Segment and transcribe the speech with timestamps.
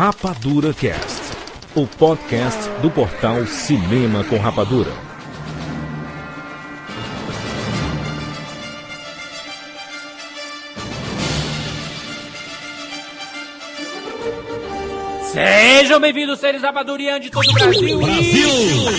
[0.00, 1.20] Rapadura Cast,
[1.76, 4.90] o podcast do portal Cinema com Rapadura.
[15.20, 17.98] Sejam bem-vindos, seres rapadurianos de todo o Brasil.
[17.98, 18.48] Brasil!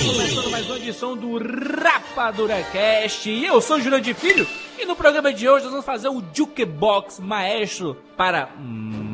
[0.06, 3.28] Começando mais uma edição do Rapadura Cast.
[3.28, 4.48] E eu sou Jurandir Filho.
[4.78, 8.50] E no programa de hoje nós vamos fazer um Jukebox Maestro para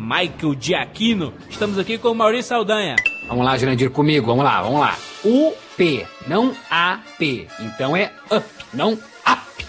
[0.08, 1.34] Michael Giacchino.
[1.50, 2.96] Estamos aqui com o Maurício Saldanha.
[3.28, 4.25] Vamos lá, Jurandir, comigo.
[4.25, 4.98] Vamos lá, vamos lá.
[5.25, 7.46] U-P, não A-P.
[7.60, 9.65] Então é up, não up.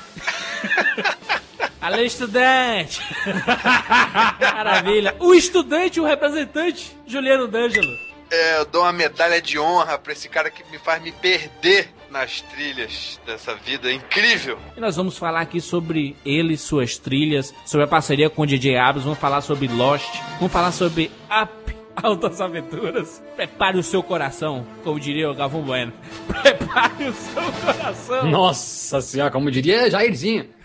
[1.81, 3.01] Alô, estudante!
[4.41, 5.17] Maravilha!
[5.19, 7.97] O estudante, o representante, Juliano D'Angelo.
[8.31, 11.91] É, eu dou uma medalha de honra pra esse cara que me faz me perder
[12.11, 14.59] nas trilhas dessa vida incrível.
[14.77, 18.77] E nós vamos falar aqui sobre ele, suas trilhas, sobre a parceria com o DJ
[18.77, 20.09] Abrams, vamos falar sobre Lost,
[20.39, 23.23] vamos falar sobre Up, Altas Aventuras.
[23.37, 25.93] Prepare o seu coração, como diria o Galvão Bueno.
[26.43, 28.31] Prepare o seu coração.
[28.31, 30.58] Nossa senhora, como diria Jairzinho.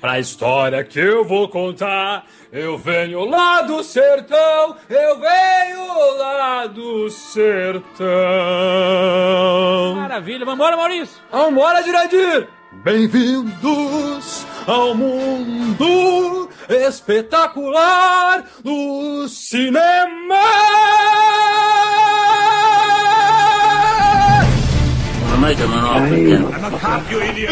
[0.00, 7.10] Pra história que eu vou contar, eu venho lá do sertão, eu venho lá do
[7.10, 8.06] sertão.
[9.96, 11.16] Maravilha, vambora, Maurício.
[11.30, 12.48] Vambora, Jurandir.
[12.84, 20.36] Bem-vindos ao mundo espetacular do cinema.
[25.40, 26.44] Make him an offer again.
[26.46, 27.50] I'm a cop, you idiot.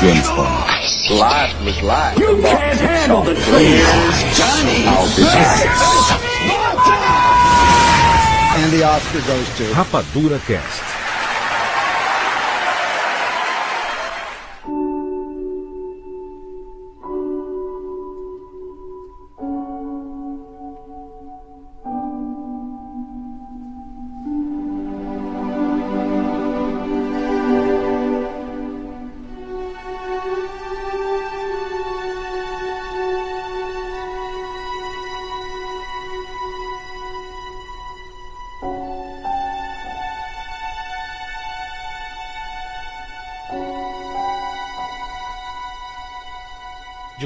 [0.00, 0.70] James Bond.
[1.10, 2.18] Life was life.
[2.18, 3.46] You can't handle the truth.
[4.36, 4.84] Johnny.
[4.86, 5.66] I'll be back.
[8.58, 10.91] And the Oscar goes to Rapadura Cast.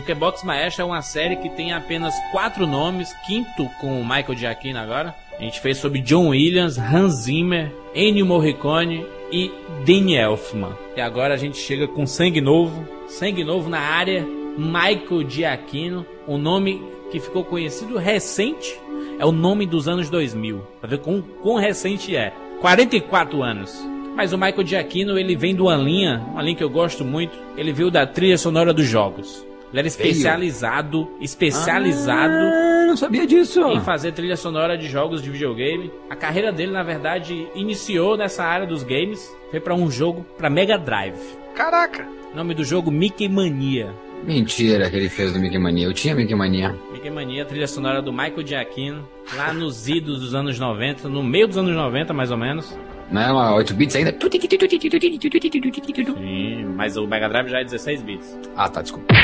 [0.07, 4.79] Jukebox Maestro é uma série que tem apenas quatro nomes, quinto com o Michael Giacchino
[4.79, 5.13] agora.
[5.37, 9.51] A gente fez sobre John Williams, Hans Zimmer, Ennio Morricone e
[9.85, 10.77] Danny Elfman.
[10.97, 14.25] E agora a gente chega com sangue novo, sangue novo na área,
[14.57, 16.81] Michael Giacchino, um nome
[17.11, 18.79] que ficou conhecido recente,
[19.19, 20.61] é o nome dos anos 2000.
[20.81, 22.33] Pra ver quão, quão recente é.
[22.61, 23.77] 44 anos.
[24.15, 27.37] Mas o Michael Giacchino, ele vem de uma linha, uma linha que eu gosto muito,
[27.57, 29.45] ele veio da trilha sonora dos jogos.
[29.77, 33.61] Ele era especializado, especializado Ah, não sabia disso.
[33.73, 35.93] em fazer trilha sonora de jogos de videogame.
[36.09, 39.37] A carreira dele, na verdade, iniciou nessa área dos games.
[39.51, 41.19] Foi pra um jogo pra Mega Drive.
[41.55, 42.09] Caraca!
[42.35, 43.95] Nome do jogo Mickey Mania.
[44.25, 45.87] Mentira que ele fez do Mickey Mania.
[45.87, 46.75] Eu tinha Mickey Mania.
[46.91, 49.07] Mickey Mania, trilha sonora do Michael Giacchino,
[49.37, 52.75] lá nos idos dos anos 90, no meio dos anos 90, mais ou menos.
[53.11, 54.13] Não era uma 8 bits ainda?
[56.17, 58.39] Sim, mas o Mega Drive já é 16 bits.
[58.57, 59.15] Ah, tá, desculpa.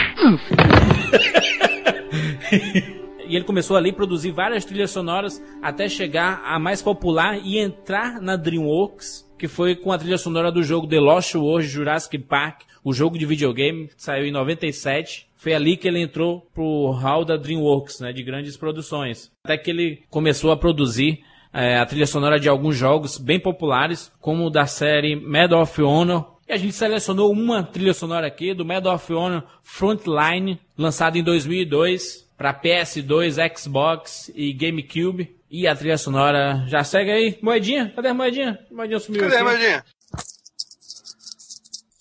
[3.33, 7.59] E ele começou ali a produzir várias trilhas sonoras até chegar a mais popular e
[7.59, 12.19] entrar na DreamWorks, que foi com a trilha sonora do jogo The Lost World Jurassic
[12.19, 15.29] Park, o jogo de videogame, que saiu em 97.
[15.35, 19.33] Foi ali que ele entrou pro hall da DreamWorks, né, de grandes produções.
[19.45, 21.21] Até que ele começou a produzir
[21.53, 25.83] é, a trilha sonora de alguns jogos bem populares, como o da série Medal of
[25.83, 26.32] Honor.
[26.53, 31.23] E a gente selecionou uma trilha sonora aqui do Medal of Honor Frontline, lançado em
[31.23, 35.35] 2002 para PS2, Xbox e GameCube.
[35.51, 37.39] E a trilha sonora já segue aí.
[37.41, 37.91] Moedinha?
[37.97, 38.59] Cadê a moedinha?
[38.71, 39.45] A moedinha sumiu Cadê, aqui.
[39.45, 39.85] Madinha?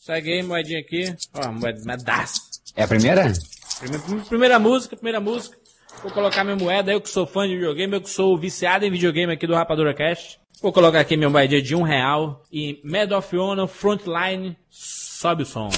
[0.02, 1.16] Segue aí, moedinha aqui.
[1.34, 2.42] Ó, moeda, moedaço.
[2.76, 3.32] É a primeira?
[3.80, 5.58] Primeira, primeira música, primeira música.
[6.04, 8.92] Vou colocar minha moeda, eu que sou fã de videogame, eu que sou viciado em
[8.92, 10.41] videogame aqui do Rapadura Cast.
[10.61, 12.43] Vou colocar aqui minha moedinha de um real.
[12.52, 15.69] E Medal of Honor Frontline, sobe o som.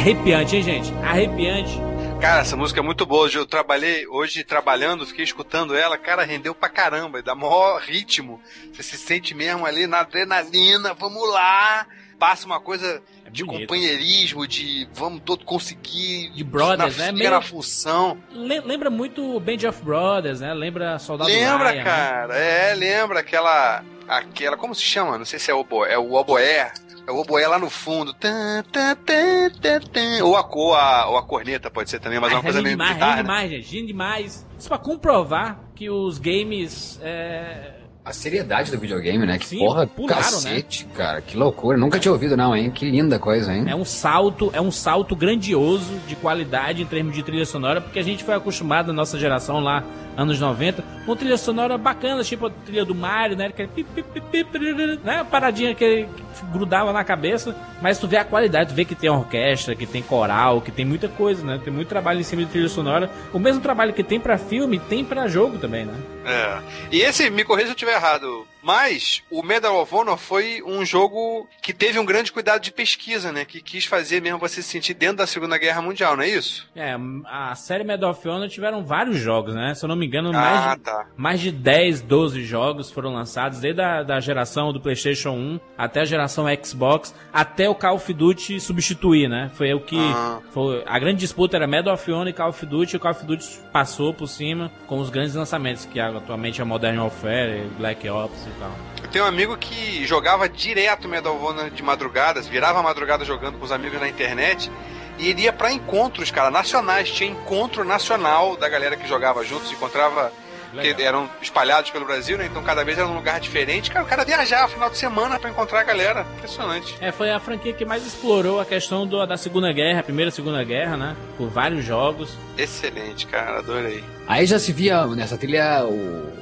[0.00, 0.92] Arrepiante, hein, gente?
[1.04, 1.78] Arrepiante.
[2.22, 3.24] Cara, essa música é muito boa.
[3.24, 8.40] Hoje eu trabalhei, hoje trabalhando, fiquei escutando ela, cara, rendeu pra caramba, dá maior ritmo.
[8.72, 11.86] Você se sente mesmo ali na adrenalina, vamos lá.
[12.18, 13.60] Passa uma coisa É de bonito.
[13.68, 16.30] companheirismo, de vamos todo conseguir.
[16.30, 17.12] De brothers, na, né?
[17.12, 18.16] Meio- na função.
[18.30, 20.54] Le- lembra muito Band of Brothers, né?
[20.54, 21.84] Lembra Soldado lembra, Ryan, né?
[21.84, 23.84] cara, é, lembra aquela.
[24.08, 24.56] Aquela.
[24.56, 25.18] Como se chama?
[25.18, 25.92] Não sei se é o oboé.
[25.92, 26.72] É o oboé.
[27.10, 28.14] É o oboé lá no fundo.
[28.14, 30.24] Tan, tan, tan, tan, tan.
[30.24, 32.76] Ou, a, ou, a, ou a corneta pode ser também, mas é uma coisa meio
[32.76, 33.22] demais, militar, rende né?
[33.22, 33.74] demais, gente.
[33.74, 34.46] Rende demais.
[34.56, 37.00] Isso pra comprovar que os games.
[37.02, 37.79] É...
[38.02, 39.38] A seriedade do videogame, né?
[39.38, 41.20] Que Sim, porra, pularam, cacete, cara.
[41.20, 41.76] Que loucura.
[41.76, 42.70] Nunca tinha ouvido, não, hein?
[42.70, 43.66] Que linda coisa, hein?
[43.68, 47.98] É um salto, é um salto grandioso de qualidade em termos de trilha sonora, porque
[47.98, 49.84] a gente foi acostumado na nossa geração lá,
[50.16, 53.50] anos 90, com trilha sonora bacana, tipo a trilha do Mario, né?
[53.50, 55.24] Que, pi, pi, pi, pi, piriri, né?
[55.30, 59.10] Paradinha que, que grudava na cabeça, mas tu vê a qualidade, tu vê que tem
[59.10, 61.60] orquestra, que tem coral, que tem muita coisa, né?
[61.62, 63.10] Tem muito trabalho em cima de trilha sonora.
[63.32, 65.92] O mesmo trabalho que tem pra filme, tem pra jogo também, né?
[66.24, 66.60] É.
[66.90, 70.84] E esse, me corrija se eu estiver errado, mas o Medal of Honor foi um
[70.84, 73.44] jogo que teve um grande cuidado de pesquisa, né?
[73.44, 76.68] Que quis fazer mesmo você se sentir dentro da Segunda Guerra Mundial, não é isso?
[76.74, 76.96] É,
[77.26, 79.74] a série Medal of Honor tiveram vários jogos, né?
[79.74, 81.06] Se eu não me engano, mais Ah, de tá.
[81.16, 86.00] Mais de 10, 12 jogos foram lançados, desde a da geração do PlayStation 1 até
[86.00, 89.50] a geração Xbox, até o Call of Duty substituir, né?
[89.54, 89.98] Foi o que.
[89.98, 90.40] Ah.
[90.52, 93.12] Foi, a grande disputa era Medal of Honor e Call of Duty, e o Call
[93.12, 98.08] of Duty passou por cima com os grandes lançamentos, que atualmente é Modern Warfare, Black
[98.08, 98.70] Ops e tal.
[99.02, 103.24] Eu tenho um amigo que jogava direto Medal of Honor de madrugadas, virava a madrugada
[103.24, 104.70] jogando com os amigos na internet.
[105.18, 107.10] E ele ia pra encontros, cara, nacionais.
[107.10, 110.32] Tinha encontro nacional da galera que jogava juntos, encontrava.
[110.72, 110.94] Legal.
[110.94, 112.46] Que eram espalhados pelo Brasil, né?
[112.46, 113.90] Então cada vez era num lugar diferente.
[113.90, 116.24] Cara, o cara viajava final de semana pra encontrar a galera.
[116.36, 116.96] Impressionante.
[117.00, 120.28] É, foi a franquia que mais explorou a questão do- da Segunda Guerra, a Primeira
[120.28, 121.16] e Segunda Guerra, né?
[121.36, 122.38] Por vários jogos.
[122.56, 124.04] Excelente, cara, adorei.
[124.28, 126.32] Aí já se via nessa trilha o,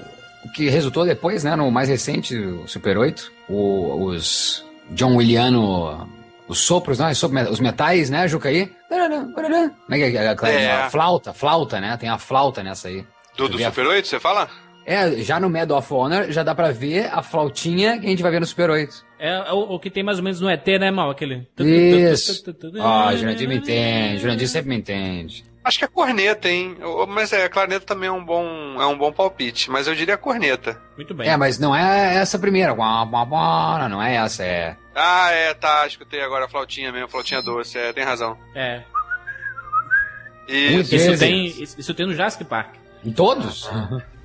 [0.44, 1.54] o que resultou depois, né?
[1.56, 3.32] No mais recente, o Super 8.
[3.48, 6.08] O, os John Williano.
[6.46, 7.10] Os sopros, né?
[7.10, 8.70] Os sopro- Os metais, né, Jucaí?
[8.88, 10.28] Como é que é?
[10.30, 10.72] aquela- É.
[10.84, 11.96] A flauta, flauta, né?
[11.98, 13.04] Tem a flauta nessa aí.
[13.36, 14.48] Do, do vê a- Super 8, você fala?
[14.86, 18.22] É, já no Medal of Honor já dá pra ver a flautinha que a gente
[18.22, 19.04] vai ver no Super 8.
[19.18, 21.10] É, o, o que tem mais ou menos no ET, né, Mal?
[21.10, 21.46] Aquele.
[21.58, 22.42] Isso.
[22.80, 24.18] Ah, Jurandir me entende.
[24.22, 25.44] Jurandir sempre me entende.
[25.68, 26.78] Acho que é corneta, hein?
[27.08, 29.70] Mas é, a clarineta também é um bom, é um bom palpite.
[29.70, 30.80] Mas eu diria corneta.
[30.96, 31.28] Muito bem.
[31.28, 32.74] É, mas não é essa primeira.
[32.74, 34.78] Não é essa, é.
[34.94, 35.86] Ah, é, tá.
[35.86, 37.76] Escutei agora a flautinha mesmo, a flautinha doce.
[37.76, 38.38] É, tem razão.
[38.54, 38.80] É.
[40.48, 40.94] Isso.
[40.94, 42.74] Isso tem, isso isso tem no Jurassic Park.
[43.04, 43.68] Em todos?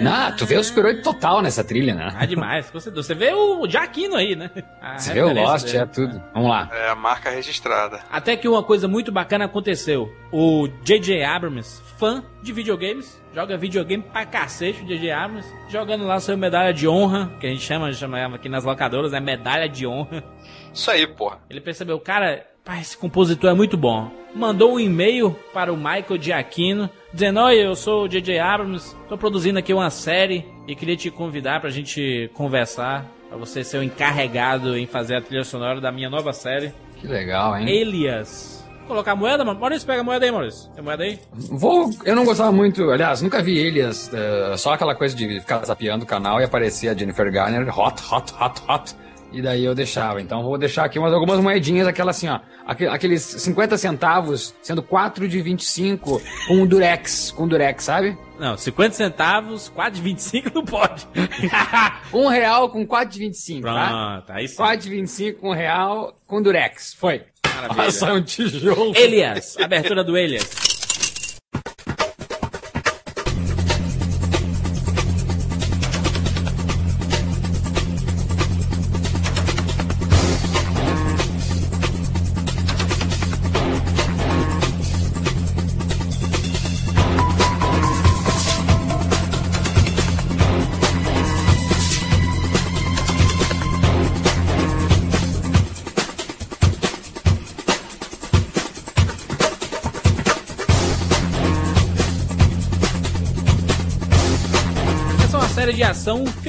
[0.00, 2.12] Não, tu vê o Super 8 total nessa trilha, né?
[2.16, 2.70] Ah, demais.
[2.72, 4.50] Você, vê o Jaquino aí, né?
[4.80, 5.78] A Você vê o Lost, dele.
[5.78, 6.22] é tudo.
[6.32, 6.68] Vamos lá.
[6.72, 8.00] É a marca registrada.
[8.10, 10.12] Até que uma coisa muito bacana aconteceu.
[10.32, 11.22] O J.J.
[11.24, 15.10] Abrams, fã de videogames, joga videogame pra cacete, o J.J.
[15.10, 19.12] Abrams, jogando lá sua medalha de honra, que a gente chama, chamava aqui nas locadoras,
[19.12, 20.24] é medalha de honra.
[20.72, 21.38] Isso aí, porra.
[21.50, 24.10] Ele percebeu, cara, pá, esse compositor é muito bom.
[24.34, 28.38] Mandou um e-mail para o Michael Giacchino, dizendo, oi, eu sou o J.J.
[28.38, 33.62] Abrams, tô produzindo aqui uma série e queria te convidar pra gente conversar, pra você
[33.64, 37.68] ser o encarregado em fazer a trilha sonora da minha nova série, Que legal, hein?
[37.68, 38.58] Elias.
[38.80, 39.58] Vou colocar a moeda, mano?
[39.60, 40.68] Maurício, pega a moeda aí, Maurício.
[40.74, 41.18] Tem moeda aí?
[41.32, 41.90] Vou.
[42.04, 44.10] Eu não gostava muito, aliás, nunca vi Elias.
[44.12, 48.02] eh, só aquela coisa de ficar zapeando o canal e aparecer a Jennifer Garner, hot,
[48.12, 48.96] hot, hot, hot.
[49.32, 50.20] E daí eu deixava.
[50.20, 52.40] Então vou deixar aqui umas, algumas moedinhas, aquela assim, ó.
[52.66, 58.18] aque- Aqueles 50 centavos, sendo 4 de 25, com um durex, com durex, sabe?
[58.38, 61.06] Não, 50 centavos, 4 de 25 não pode.
[62.12, 63.88] Um real com 4 de 25, tá?
[64.24, 64.56] Pronto, aí sim.
[64.56, 66.94] 4 de 25 com um real com durex.
[66.94, 67.22] Foi.
[67.54, 67.84] Maravilha.
[67.84, 68.96] Passa um tijolo.
[68.96, 70.48] Elias, abertura do Elias.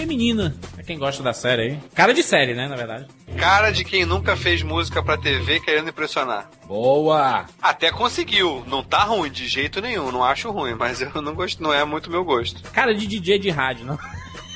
[0.01, 0.55] Feminina.
[0.73, 1.79] Pra quem gosta da série aí.
[1.93, 3.05] Cara de série, né, na verdade.
[3.37, 6.49] Cara de quem nunca fez música pra TV querendo impressionar.
[6.67, 7.45] Boa!
[7.61, 8.63] Até conseguiu.
[8.67, 10.11] Não tá ruim de jeito nenhum.
[10.11, 12.61] Não acho ruim, mas eu não gosto, não é muito meu gosto.
[12.71, 13.99] Cara de DJ de rádio, não?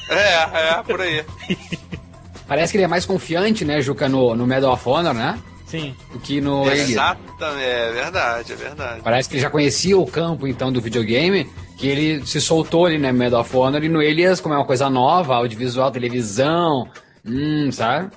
[0.09, 1.23] É, é, por aí.
[2.47, 5.39] Parece que ele é mais confiante, né, Juca, no, no Medal of Honor, né?
[5.79, 5.95] Sim.
[6.11, 6.81] Do que no Alien.
[6.91, 9.01] Exatamente, é verdade, é verdade.
[9.03, 12.97] Parece que ele já conhecia o campo, então, do videogame, que ele se soltou ali,
[12.97, 16.87] né, Medal of Honor, e no Alias, como é uma coisa nova, audiovisual, televisão,
[17.25, 18.09] hum, sabe?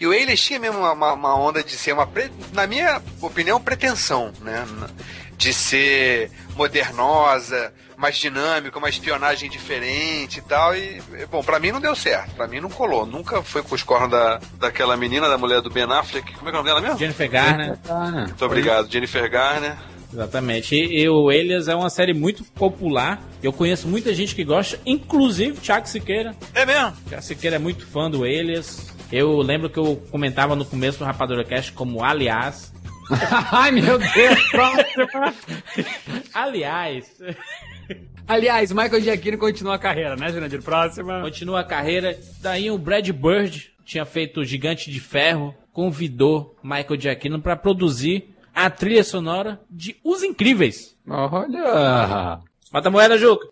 [0.00, 3.00] E o Alias tinha mesmo uma, uma- uma onda de ser uma, pre- na minha
[3.20, 4.64] opinião, pretensão, né?
[5.36, 10.74] De ser modernosa, mais dinâmica, uma espionagem diferente e tal.
[10.76, 12.34] E, bom, pra mim não deu certo.
[12.34, 13.06] Pra mim não colou.
[13.06, 16.34] Nunca foi com os cornos da, daquela menina, da mulher do Ben Affleck.
[16.34, 16.98] Como é que é o nome dela mesmo?
[16.98, 17.78] Jennifer Garner.
[18.26, 19.76] Muito obrigado, Jennifer Garner.
[20.12, 20.74] Exatamente.
[20.74, 23.22] E, e o Elias é uma série muito popular.
[23.42, 26.34] Eu conheço muita gente que gosta, inclusive Thiago Siqueira.
[26.54, 26.92] É mesmo?
[27.08, 28.94] Thiago Siqueira é muito fã do Elias.
[29.12, 32.72] Eu lembro que eu comentava no começo do Rapadura Cast como aliás.
[33.52, 35.34] Ai, meu Deus, próxima.
[36.34, 37.16] Aliás,
[38.28, 40.60] Aliás, Michael Giacchino continua a carreira, né, Jurandir?
[40.60, 41.20] Próxima.
[41.20, 42.18] continua a carreira.
[42.40, 48.34] Daí o Brad Bird tinha feito o Gigante de Ferro, convidou Michael Giacchino para produzir
[48.52, 50.96] a trilha sonora de Os Incríveis.
[51.08, 52.40] Olha.
[52.72, 53.46] Bota a moeda, Juca.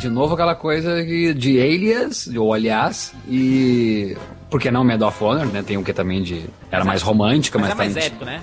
[0.00, 4.16] De novo aquela coisa que- de alias, ou aliás, e...
[4.48, 5.62] Por que não Medal of Honor, né?
[5.64, 6.44] Tem um que também de...
[6.72, 8.40] Era mais romântica, Mas mas, é mais também- épico, né?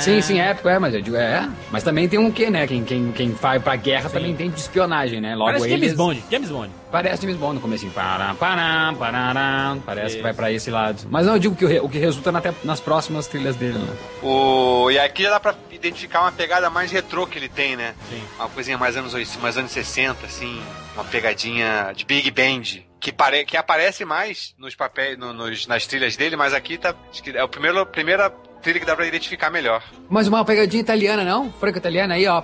[0.00, 1.48] Sim, sim, é épico, é, mas eu digo, é.
[1.70, 2.66] Mas também tem um quê, né?
[2.66, 5.34] Quem, quem, quem vai pra guerra também tem de espionagem, né?
[5.34, 5.80] Logo Parece eles...
[5.80, 6.22] James Bond.
[6.30, 6.70] James Bond.
[6.90, 10.16] Parece James Bond no começo, pará, pará, parará, parece Isso.
[10.16, 11.06] que vai pra esse lado.
[11.10, 13.78] Mas não, eu digo que o, o que resulta na- até nas próximas trilhas dele,
[13.78, 13.96] né?
[14.22, 14.90] O...
[14.90, 17.94] E aqui já dá pra identificar uma pegada mais retrô que ele tem, né?
[18.08, 18.22] Sim.
[18.38, 20.62] Uma coisinha mais anos, 80, mais anos 60, assim.
[20.94, 22.82] Uma pegadinha de Big Band.
[23.00, 23.44] Que, pare...
[23.44, 26.94] que aparece mais nos papéis, no- nos, nas trilhas dele, mas aqui tá.
[27.10, 28.32] Acho que é o primeiro, a primeira
[28.68, 29.82] trilha que dá pra identificar melhor.
[30.10, 31.50] Mas uma pegadinha italiana, não?
[31.52, 32.42] Franco-italiana aí, ó.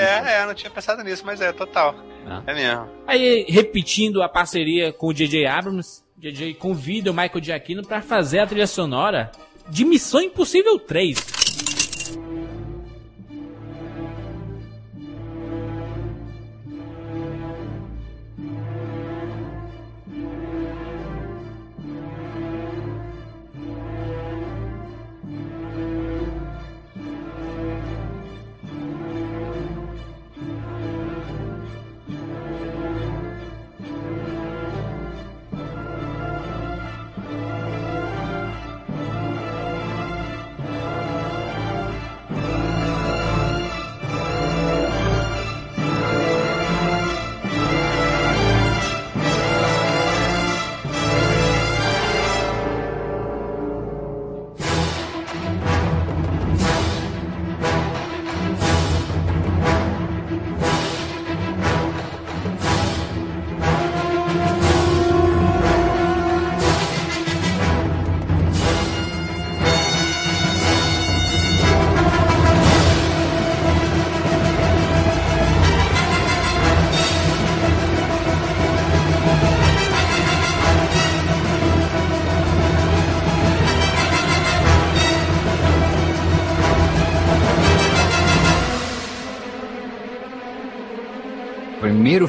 [0.00, 1.94] É, é, não tinha pensado nisso, mas é, total.
[2.26, 2.42] Ah.
[2.46, 2.88] É mesmo.
[3.06, 5.46] Aí, repetindo a parceria com o J.J.
[5.46, 6.54] Abrams, J.J.
[6.54, 9.30] convida o Michael Giacchino para fazer a trilha sonora
[9.68, 11.69] de Missão Impossível 3.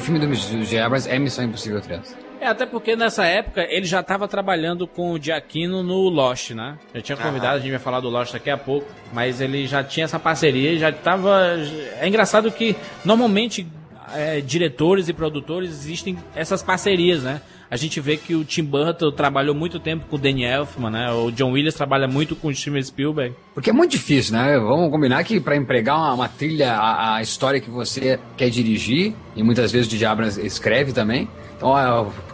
[0.00, 0.34] filme do
[0.64, 0.80] J.J.
[0.80, 2.16] Abrams é Missão Impossível 3.
[2.40, 6.76] É, até porque nessa época ele já estava trabalhando com o Giacchino no Lost, né?
[6.94, 9.84] Já tinha convidado, a gente vai falar do Lost daqui a pouco, mas ele já
[9.84, 11.56] tinha essa parceria, já estava.
[12.00, 13.66] É engraçado que normalmente
[14.14, 17.40] é, diretores e produtores existem essas parcerias, né?
[17.72, 21.10] A gente vê que o Tim Burton trabalhou muito tempo com o Danny Elfman, né?
[21.10, 23.34] O John Williams trabalha muito com o Steven Spielberg.
[23.54, 24.58] Porque é muito difícil, né?
[24.58, 29.14] Vamos combinar que para empregar uma, uma trilha, a, a, história que você quer dirigir,
[29.34, 31.26] e muitas vezes o DJ Abrams escreve também,
[31.56, 31.74] então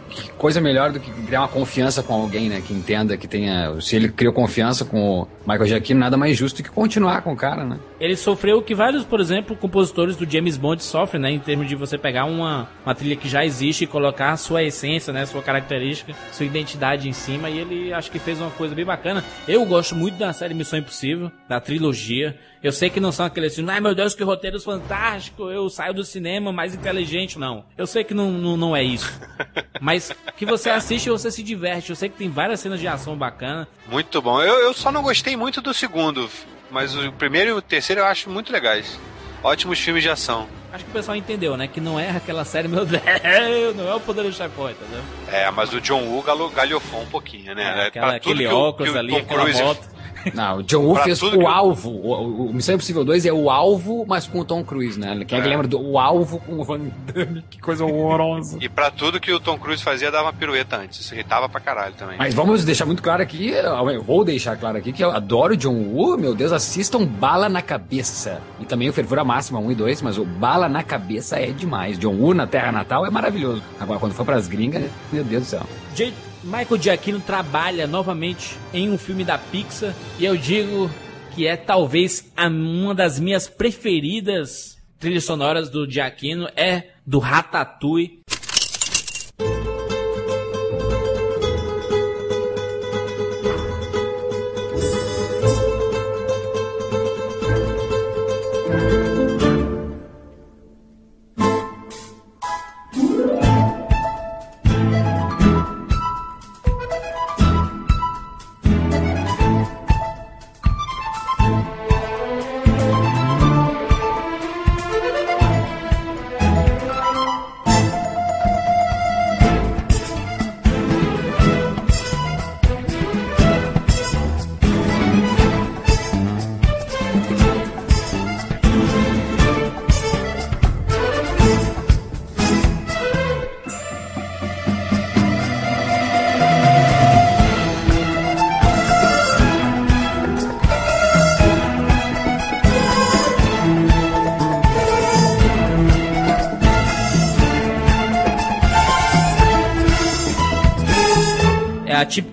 [0.09, 2.61] que coisa melhor do que criar uma confiança com alguém, né?
[2.65, 3.79] Que entenda, que tenha.
[3.79, 7.37] Se ele criou confiança com o Michael Giacchino, nada mais justo que continuar com o
[7.37, 7.79] cara, né?
[7.99, 11.31] Ele sofreu o que vários, por exemplo, compositores do James Bond sofrem, né?
[11.31, 15.13] Em termos de você pegar uma, uma trilha que já existe e colocar sua essência,
[15.13, 15.25] né?
[15.25, 17.49] Sua característica, sua identidade em cima.
[17.49, 19.23] E ele acho que fez uma coisa bem bacana.
[19.47, 22.35] Eu gosto muito da série Missão Impossível, da trilogia.
[22.61, 25.93] Eu sei que não são aqueles filmes, ai meu Deus, que roteiros fantásticos, eu saio
[25.93, 27.63] do cinema mais inteligente, não.
[27.77, 29.09] Eu sei que não, não, não é isso.
[29.79, 31.89] Mas que você assiste e você se diverte.
[31.89, 33.65] Eu sei que tem várias cenas de ação bacana.
[33.87, 34.41] Muito bom.
[34.41, 36.29] Eu, eu só não gostei muito do segundo,
[36.69, 38.99] mas o primeiro e o terceiro eu acho muito legais.
[39.41, 40.47] Ótimos filmes de ação.
[40.71, 41.67] Acho que o pessoal entendeu, né?
[41.67, 43.01] Que não é aquela série, meu Deus,
[43.75, 45.01] não é o poder do chefão, entendeu?
[45.31, 47.63] É, mas o John Woo galhofou um pouquinho, né?
[47.63, 49.98] É, aquela, aquele óculos ali, aquela moto.
[50.33, 51.89] Não, o John Woo fez o alvo.
[51.89, 55.23] O, o, Missão Impossível 2 é o alvo, mas com o Tom Cruise, né?
[55.25, 57.43] Quem é, é que lembra do o alvo com o Van Damme?
[57.49, 58.57] Que coisa horrorosa.
[58.61, 60.99] E pra tudo que o Tom Cruise fazia, dava uma pirueta antes.
[60.99, 62.17] Isso irritava pra caralho também.
[62.17, 65.57] Mas vamos deixar muito claro aqui, eu vou deixar claro aqui que eu adoro o
[65.57, 66.17] John Woo.
[66.17, 68.41] Meu Deus, assistam Bala na Cabeça.
[68.59, 71.97] E também o Fervura Máxima 1 e 2, mas o Bala na Cabeça é demais.
[71.97, 73.63] John Woo na Terra Natal é maravilhoso.
[73.79, 75.63] Agora, quando for pras gringas, meu Deus do céu.
[75.95, 80.89] J Michael Giacchino trabalha novamente em um filme da Pixar e eu digo
[81.35, 88.18] que é talvez uma das minhas preferidas trilhas sonoras do Giacchino é do Ratatouille.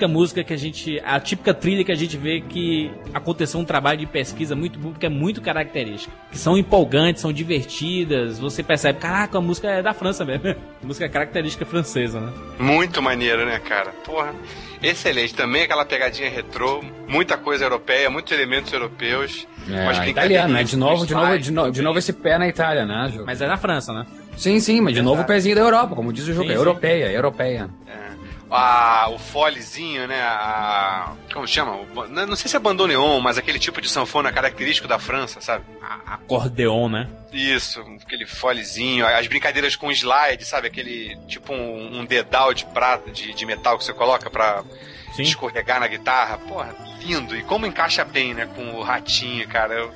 [0.07, 1.01] Típica música que a gente.
[1.05, 4.91] A típica trilha que a gente vê que aconteceu um trabalho de pesquisa muito bom,
[4.91, 6.13] porque é muito característica.
[6.31, 8.39] Que são empolgantes, são divertidas.
[8.39, 10.49] Você percebe, caraca, a música é da França mesmo.
[10.49, 12.33] A música é característica francesa, né?
[12.59, 13.91] Muito maneiro, né, cara?
[14.05, 14.35] Porra.
[14.83, 15.35] Excelente.
[15.35, 19.47] Também aquela pegadinha retrô, muita coisa europeia, muitos elementos europeus.
[19.69, 20.63] É, italiano, né?
[20.63, 23.25] De novo, de novo, de novo, de novo esse pé na Itália, né, Ju?
[23.27, 24.07] Mas é na França, né?
[24.37, 26.47] Sim, sim, mas de novo o pezinho da Europa, como diz o jogo.
[26.47, 27.71] Sim, é europeia, europeia.
[27.89, 28.07] É
[28.51, 30.21] a, o folezinho, né?
[30.23, 31.79] A, como chama?
[32.27, 35.65] Não sei se é bandoneon, mas aquele tipo de sanfona característico da França, sabe?
[35.83, 37.09] A, acordeon, né?
[37.33, 40.69] Isso, aquele folezinho, as brincadeiras com slide, sabe?
[40.69, 44.63] Aquele tipo um, um dedal de prata, de, de metal que você coloca pra
[45.15, 45.23] Sim.
[45.23, 46.39] escorregar na guitarra.
[46.39, 47.37] Porra, lindo.
[47.37, 48.47] E como encaixa bem, né?
[48.55, 49.75] Com o ratinho, cara.
[49.75, 49.93] Eu,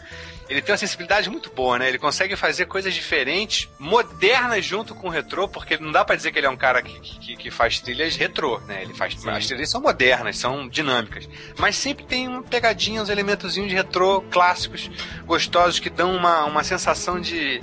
[0.51, 1.89] ele tem uma sensibilidade muito boa, né?
[1.89, 6.33] Ele consegue fazer coisas diferentes, modernas junto com o retrô, porque não dá para dizer
[6.33, 8.83] que ele é um cara que, que, que faz trilhas retrô, né?
[8.83, 9.31] Ele faz Sim.
[9.31, 14.23] as trilhas são modernas, são dinâmicas, mas sempre tem uma pegadinha, uns elementozinhos de retrô
[14.23, 14.91] clássicos,
[15.25, 17.63] gostosos que dão uma, uma sensação de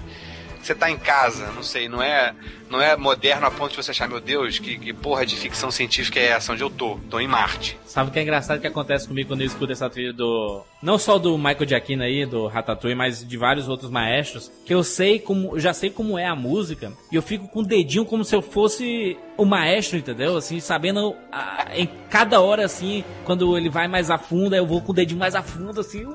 [0.61, 2.33] você tá em casa, não sei, não é
[2.69, 5.71] não é moderno a ponto de você achar, meu Deus, que, que porra de ficção
[5.71, 6.99] científica é essa onde eu tô?
[7.09, 7.77] Tô em Marte.
[7.85, 10.63] Sabe o que é engraçado que acontece comigo quando eu escuto essa trilha do.
[10.81, 14.83] Não só do Michael Giacchino aí, do Ratatouille, mas de vários outros maestros, que eu
[14.83, 15.57] sei como.
[15.59, 18.41] já sei como é a música, e eu fico com o dedinho como se eu
[18.41, 20.37] fosse o maestro, entendeu?
[20.37, 24.81] Assim, sabendo a, em cada hora, assim, quando ele vai mais a fundo, eu vou
[24.81, 26.05] com o dedinho mais a fundo, assim.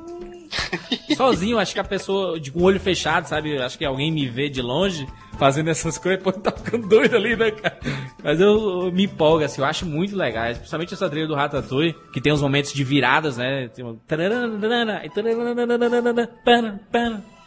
[1.17, 3.61] Sozinho, acho que a pessoa, de com o olho fechado, sabe?
[3.61, 5.07] Acho que alguém me vê de longe
[5.39, 7.79] fazendo essas coisas, pô, tá ficando doido ali, né, cara?
[8.23, 10.55] Mas eu, eu me empolgo, assim, eu acho muito legal.
[10.55, 13.69] Principalmente essa trilha do Ratatouille, que tem uns momentos de viradas, né?
[13.69, 13.99] Tem um...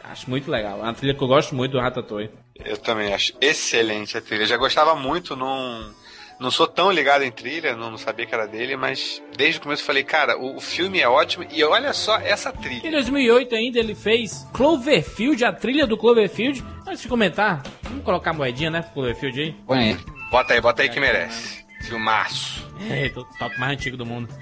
[0.03, 0.79] Acho muito legal.
[0.79, 2.29] É uma trilha que eu gosto muito do Ratatouille.
[2.63, 4.45] Eu também acho excelente a trilha.
[4.45, 5.91] Já gostava muito num
[6.39, 9.63] não sou tão ligado em trilha, não, não, sabia que era dele, mas desde o
[9.63, 12.87] começo eu falei, cara, o, o, filme é ótimo e olha só essa trilha.
[12.87, 16.63] Em 2008 ainda ele fez Cloverfield, a trilha do Cloverfield.
[16.85, 19.51] Antes de comentar, vamos colocar a moedinha, né, pro Cloverfield aí?
[19.65, 19.97] Põe aí.
[20.29, 21.65] Bota aí, bota aí que merece.
[21.83, 22.67] Filmaço.
[22.89, 24.33] É, o toque mais antigo do mundo.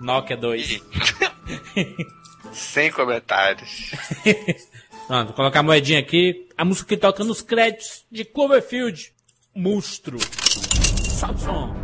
[0.00, 0.82] Nokia 2.
[2.52, 3.92] Sem comentários.
[5.06, 6.46] Pronto, vou colocar a moedinha aqui.
[6.56, 9.12] A música que toca nos créditos de Cloverfield.
[9.54, 10.18] Monstro.
[10.20, 11.79] Salve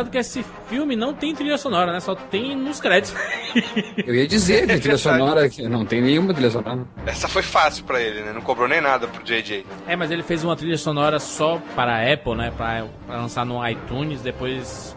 [0.00, 2.00] engraçado que esse filme não tem trilha sonora, né?
[2.00, 3.14] Só tem nos créditos.
[4.06, 6.86] Eu ia dizer que trilha sonora que não tem nenhuma trilha sonora.
[7.06, 8.32] Essa foi fácil para ele, né?
[8.32, 9.66] Não cobrou nem nada pro JJ.
[9.86, 12.52] É, mas ele fez uma trilha sonora só para a Apple, né?
[12.56, 14.96] Pra lançar no iTunes, depois,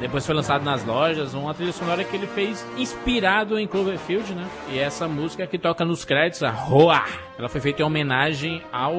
[0.00, 1.34] depois foi lançado nas lojas.
[1.34, 4.46] Uma trilha sonora que ele fez inspirado em Cloverfield, né?
[4.70, 7.08] E essa música que toca nos créditos, a Roar.
[7.38, 8.94] Ela foi feita em homenagem ao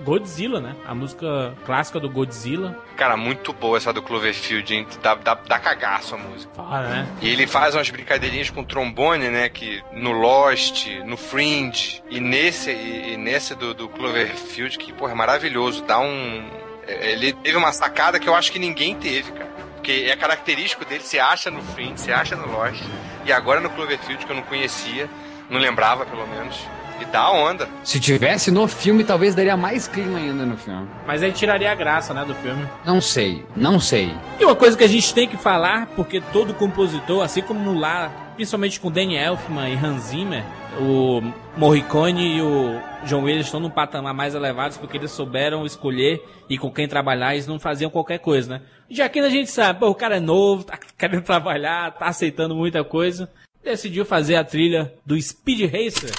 [0.00, 0.74] Godzilla, né?
[0.84, 2.76] A música clássica do Godzilla.
[2.96, 4.86] Cara, muito boa essa do Cloverfield, hein?
[5.00, 6.52] Dá, dá, dá cagaço a música.
[6.54, 7.08] Fala, né?
[7.20, 9.48] E ele faz umas brincadeirinhas com trombone, né?
[9.48, 15.12] Que no Lost, no Fringe e nesse, e, e nesse do, do Cloverfield, que, porra,
[15.12, 15.84] é maravilhoso.
[15.84, 16.44] Dá um.
[16.88, 19.55] É, ele teve uma sacada que eu acho que ninguém teve, cara.
[19.86, 22.82] Porque é característico dele, você acha no Fringe, você acha no Lost.
[23.24, 25.08] E agora no Cloverfield, que eu não conhecia,
[25.48, 26.58] não lembrava pelo menos.
[27.00, 27.68] E dá onda.
[27.84, 30.88] Se tivesse no filme, talvez daria mais clima ainda no filme.
[31.06, 32.68] Mas aí tiraria a graça, né, do filme.
[32.84, 34.12] Não sei, não sei.
[34.40, 38.10] E uma coisa que a gente tem que falar, porque todo compositor, assim como lá,
[38.36, 40.44] principalmente com Danny Elfman e Hans Zimmer,
[40.78, 41.22] o
[41.56, 46.58] Morricone e o John Williams estão num patamar mais elevado porque eles souberam escolher e
[46.58, 48.62] com quem trabalhar, eles não faziam qualquer coisa, né?
[48.88, 52.54] Já que a gente sabe, pô, o cara é novo, tá querendo trabalhar, tá aceitando
[52.54, 53.28] muita coisa,
[53.64, 56.12] decidiu fazer a trilha do Speed Racer.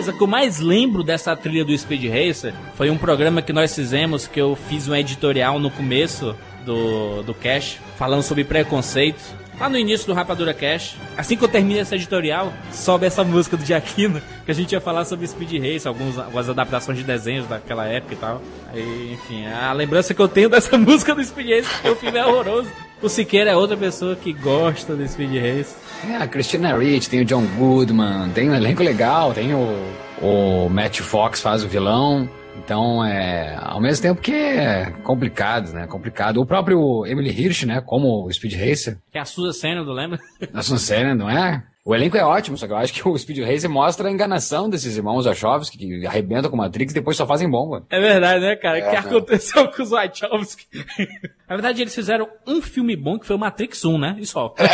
[0.00, 3.74] Coisa que eu mais lembro dessa trilha do Speed Racer foi um programa que nós
[3.74, 6.34] fizemos, que eu fiz um editorial no começo
[6.64, 9.20] do, do Cash, falando sobre preconceito.
[9.60, 13.58] Lá no início do Rapadura Cash, assim que eu termino essa editorial, sobe essa música
[13.58, 17.46] do Giaquino, que a gente ia falar sobre Speed Race, alguns, algumas adaptações de desenhos
[17.46, 18.40] daquela época e tal.
[18.72, 22.18] Aí, enfim, a lembrança que eu tenho dessa música do Speed Race, porque o filme
[22.18, 22.70] é horroroso.
[23.02, 25.74] O Siqueira é outra pessoa que gosta do Speed Race.
[26.06, 29.74] É, a Christina Ricci, tem o John Goodman, tem um elenco legal, tem o,
[30.20, 32.28] o Matt Fox faz o vilão.
[32.62, 35.86] Então, é, ao mesmo tempo que é complicado, né?
[35.86, 36.42] Complicado.
[36.42, 37.80] O próprio Emily Hirsch, né?
[37.80, 38.98] Como o Speed Racer.
[39.10, 40.20] Que é a Susan Sarandon, lembra?
[40.52, 41.64] A Susan Sarandon, não é?
[41.90, 44.70] O elenco é ótimo, só que eu acho que o Speed Racer mostra a enganação
[44.70, 47.84] desses irmãos Wachowski, que arrebentam com Matrix e depois só fazem bomba.
[47.90, 48.76] É verdade, né, cara?
[48.76, 48.98] O é, que né?
[48.98, 50.68] aconteceu com os Wachowski?
[51.50, 54.16] Na verdade, eles fizeram um filme bom que foi o Matrix 1, né?
[54.20, 54.54] E só.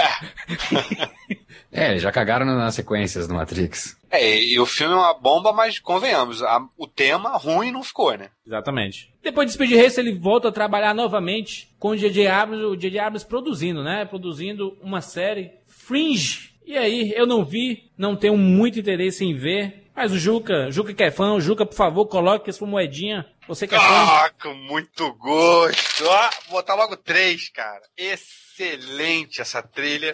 [1.72, 3.98] É, já cagaram nas sequências do Matrix.
[4.11, 8.16] É, e o filme é uma bomba, mas convenhamos, a, o tema ruim não ficou,
[8.16, 8.31] né?
[8.46, 9.12] Exatamente.
[9.22, 12.29] Depois de Speed Racer, ele volta a trabalhar novamente com o J.J.
[12.29, 12.98] Abrams, o J.J.
[12.98, 14.07] Abrams produzindo, né?
[14.07, 19.85] Produzindo uma série Fringe E aí, eu não vi, não tenho muito interesse em ver.
[19.94, 23.24] Mas o Juca, Juca que é fã, Juca, por favor, coloque sua moedinha.
[23.46, 23.85] Você que é fã.
[23.85, 26.05] Ah, com muito gosto.
[26.48, 27.83] Vou botar logo três, cara.
[27.96, 30.12] Excelente essa trilha.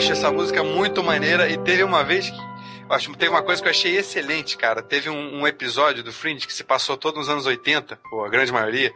[0.00, 2.50] Acho essa música muito maneira e teve uma vez que
[2.88, 4.82] Acho teve uma coisa que eu achei excelente, cara.
[4.82, 8.28] Teve um, um, episódio do Fringe que se passou todos os anos 80, ou a
[8.30, 8.90] grande maioria,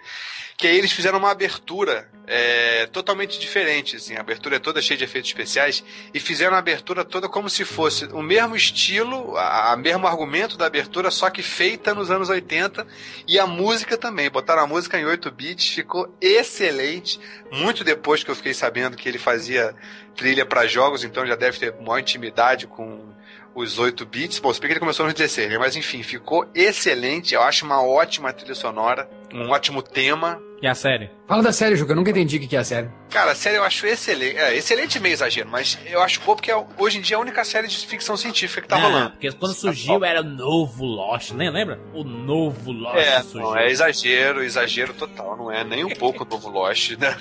[0.56, 4.16] que aí eles fizeram uma abertura é, totalmente diferente, assim.
[4.16, 7.64] A abertura é toda cheia de efeitos especiais e fizeram a abertura toda como se
[7.64, 12.28] fosse o mesmo estilo, a, a mesmo argumento da abertura, só que feita nos anos
[12.28, 12.86] 80
[13.28, 14.30] e a música também.
[14.30, 17.20] Botaram a música em 8 bits, ficou excelente.
[17.52, 19.74] Muito depois que eu fiquei sabendo que ele fazia
[20.16, 23.12] trilha para jogos, então já deve ter maior intimidade com
[23.54, 24.38] os 8 bits.
[24.38, 25.58] Bom, se bem que ele começou nos 16, né?
[25.58, 27.34] Mas enfim, ficou excelente.
[27.34, 30.40] Eu acho uma ótima trilha sonora, um ótimo tema.
[30.62, 31.10] E a série?
[31.28, 31.92] Fala da série, Juca.
[31.92, 32.88] Eu nunca entendi o que é a série.
[33.10, 34.36] Cara, a série eu acho excelente.
[34.38, 37.20] É, excelente meio exagero, mas eu acho boa porque é, hoje em dia é a
[37.20, 39.10] única série de ficção científica que tá rolando.
[39.10, 41.50] Porque quando surgiu era o novo Lost, né?
[41.50, 41.78] Lembra?
[41.92, 43.40] O novo Lost É, surgiu.
[43.42, 47.14] não é exagero, exagero total, não é nem um pouco o novo Lost, né?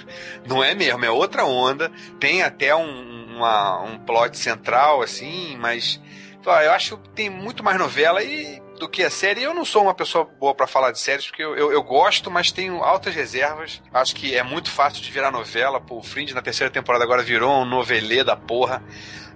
[0.47, 1.91] Não é mesmo, é outra onda.
[2.19, 5.99] Tem até um, uma, um plot central, assim, mas
[6.45, 9.43] eu acho que tem muito mais novela e do que a série.
[9.43, 12.29] Eu não sou uma pessoa boa pra falar de séries, porque eu, eu, eu gosto,
[12.29, 13.81] mas tenho altas reservas.
[13.93, 15.79] Acho que é muito fácil de virar novela.
[15.79, 18.83] Pô, o Fringe na terceira temporada agora virou um novelê da porra.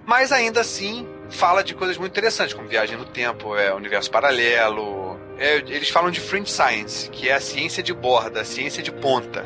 [0.04, 5.20] Mas ainda assim, fala de coisas muito interessantes, como viagem no tempo, é universo paralelo.
[5.38, 8.90] É, eles falam de fringe science, que é a ciência de borda, a ciência de
[8.90, 9.44] ponta.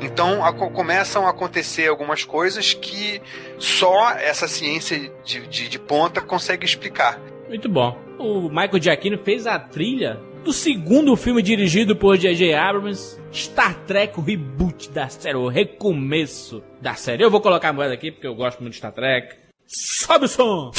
[0.00, 3.20] Então a- começam a acontecer algumas coisas que
[3.58, 7.20] só essa ciência de, de, de ponta consegue explicar.
[7.48, 7.96] Muito bom.
[8.18, 12.54] O Michael Giacchino fez a trilha do segundo filme dirigido por J.J.
[12.54, 17.22] Abrams, Star Trek, o reboot da série, o recomeço da série.
[17.22, 19.36] Eu vou colocar a moeda aqui porque eu gosto muito de Star Trek.
[19.66, 20.70] Sobe o som!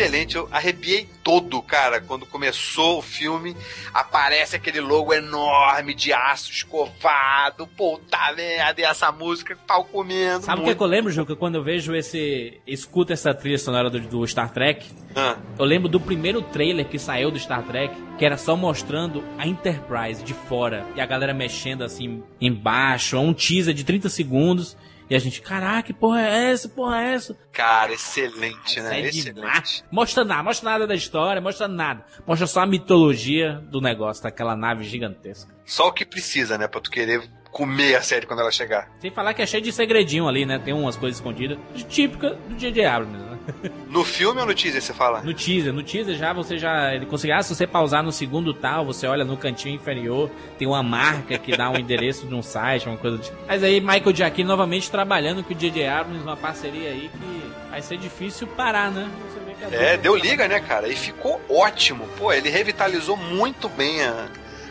[0.00, 0.36] Excelente.
[0.36, 3.56] Eu arrepiei todo, cara, quando começou o filme.
[3.92, 7.66] Aparece aquele logo enorme de aço escovado.
[7.66, 10.44] Puta merda, e essa música, pau comendo.
[10.44, 10.78] Sabe o que, muito.
[10.78, 11.36] que eu lembro, Juca?
[11.36, 12.60] Quando eu vejo esse.
[12.66, 16.98] escuto essa trilha sonora do, do Star Trek, Ah, eu lembro do primeiro trailer que
[16.98, 21.34] saiu do Star Trek, que era só mostrando a Enterprise de fora e a galera
[21.34, 24.76] mexendo assim embaixo, é um teaser de 30 segundos.
[25.10, 26.68] E a gente, caraca, que porra é essa?
[26.68, 27.36] Porra é essa?
[27.52, 29.00] cara, excelente, né?
[29.00, 29.34] é Excelente.
[29.34, 29.84] demais.
[29.90, 32.04] Mostra nada, mostra nada da história, mostra nada.
[32.24, 35.52] Mostra só a mitologia do negócio, daquela nave gigantesca.
[35.66, 36.68] Só o que precisa, né?
[36.68, 38.88] Pra tu querer comer a série quando ela chegar.
[39.00, 40.58] Sem falar que é cheio de segredinho ali, né?
[40.58, 41.58] Tem umas coisas escondidas,
[41.88, 42.84] típica do J.J.
[42.84, 43.30] Abrams, né?
[43.88, 45.20] No filme ou no teaser você fala?
[45.22, 48.54] No teaser, no teaser já você já ele consegue, ah, se você pausar no segundo
[48.54, 52.42] tal, você olha no cantinho inferior, tem uma marca que dá um endereço de um
[52.42, 53.36] site, uma coisa tipo.
[53.48, 55.88] Mas aí Michael Giacchino novamente trabalhando com o J.J.
[55.88, 59.10] Abrams, uma parceria aí que vai ser difícil parar, né?
[59.72, 60.88] É, deu liga, né, cara?
[60.88, 62.06] E ficou ótimo.
[62.16, 64.28] Pô, ele revitalizou muito bem a,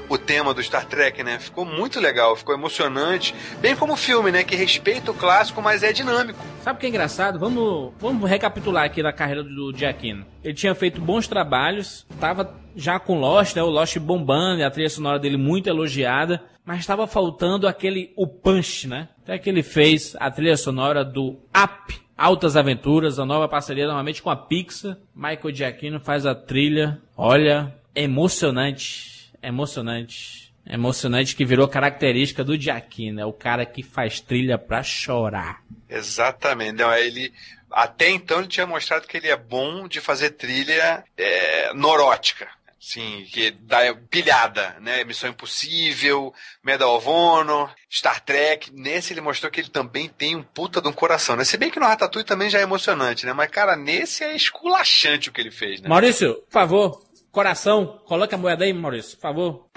[0.09, 1.37] o tema do Star Trek, né?
[1.39, 3.33] Ficou muito legal, ficou emocionante.
[3.61, 4.43] Bem como o filme, né?
[4.43, 6.39] Que respeita o clássico, mas é dinâmico.
[6.63, 7.39] Sabe o que é engraçado?
[7.39, 10.25] Vamos, vamos recapitular aqui da carreira do Giacchino.
[10.43, 13.61] Ele tinha feito bons trabalhos, tava já com Lost, né?
[13.61, 18.87] O Lost bombando, a trilha sonora dele muito elogiada, mas estava faltando aquele o punch,
[18.87, 19.09] né?
[19.23, 24.23] Até que ele fez a trilha sonora do Up, Altas Aventuras, a nova parceria novamente
[24.23, 24.97] com a Pixar.
[25.15, 26.99] Michael Giacchino faz a trilha.
[27.15, 30.49] Olha, emocionante emocionante.
[30.65, 35.63] Emocionante que virou característica do Giacchino, é o cara que faz trilha pra chorar.
[35.89, 36.73] Exatamente.
[36.73, 37.33] Não, ele
[37.71, 42.47] até então ele tinha mostrado que ele é bom de fazer trilha é, norótica.
[42.79, 45.03] Sim, que dá pilhada, né?
[45.03, 48.71] Missão Impossível, Medal of Honor, Star Trek.
[48.73, 51.43] Nesse ele mostrou que ele também tem um puta de um coração, né?
[51.43, 53.33] Se bem que no Ratatouille também já é emocionante, né?
[53.33, 55.89] Mas, cara, nesse é esculachante o que ele fez, né?
[55.89, 59.69] Maurício, por favor, Coração, coloca a moeda aí, Maurício, por favor.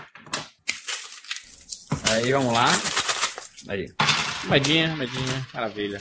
[2.10, 2.66] Aí, vamos lá.
[3.68, 3.86] Aí.
[4.44, 5.98] Moedinha, moedinha, maravilha.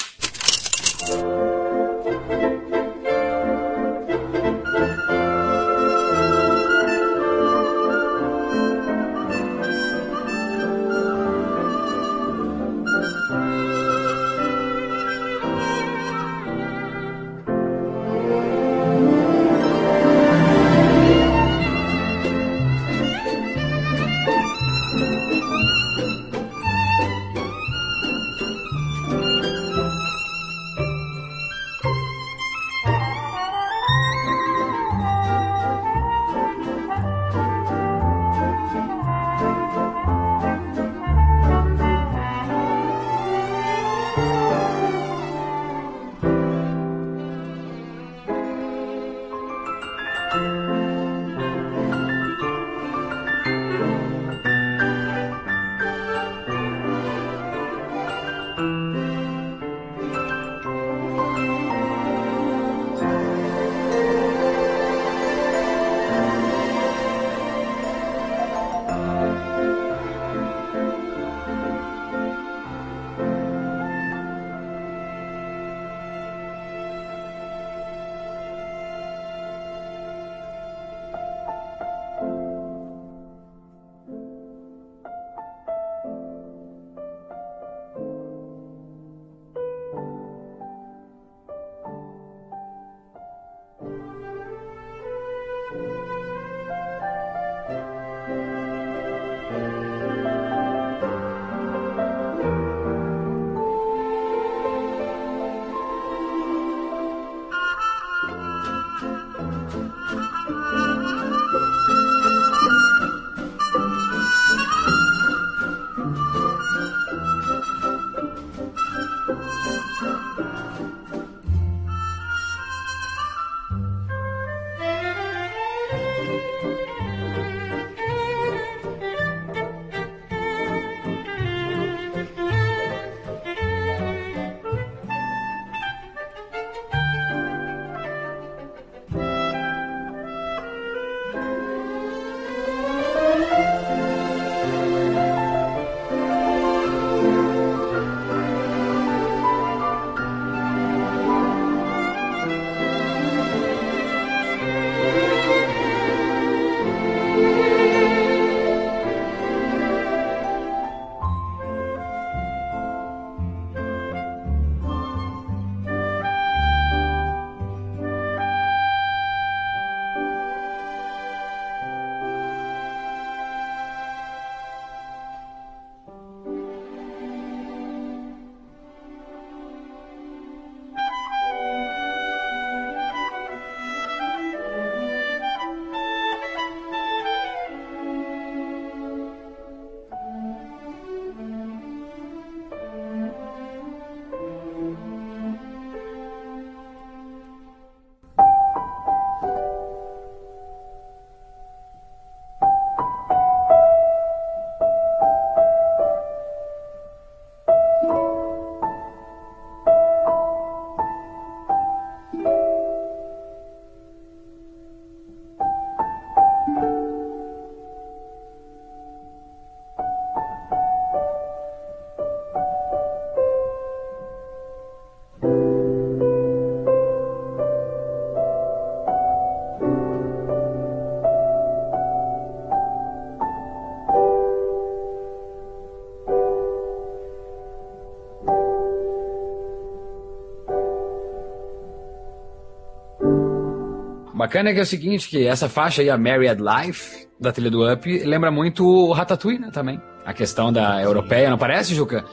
[244.52, 247.72] Bacana é que é o seguinte, que essa faixa aí, a Married Life, da trilha
[247.72, 250.02] do Up, lembra muito o Ratatouille, né, também.
[250.26, 252.26] A questão da europeia, não parece, Juca?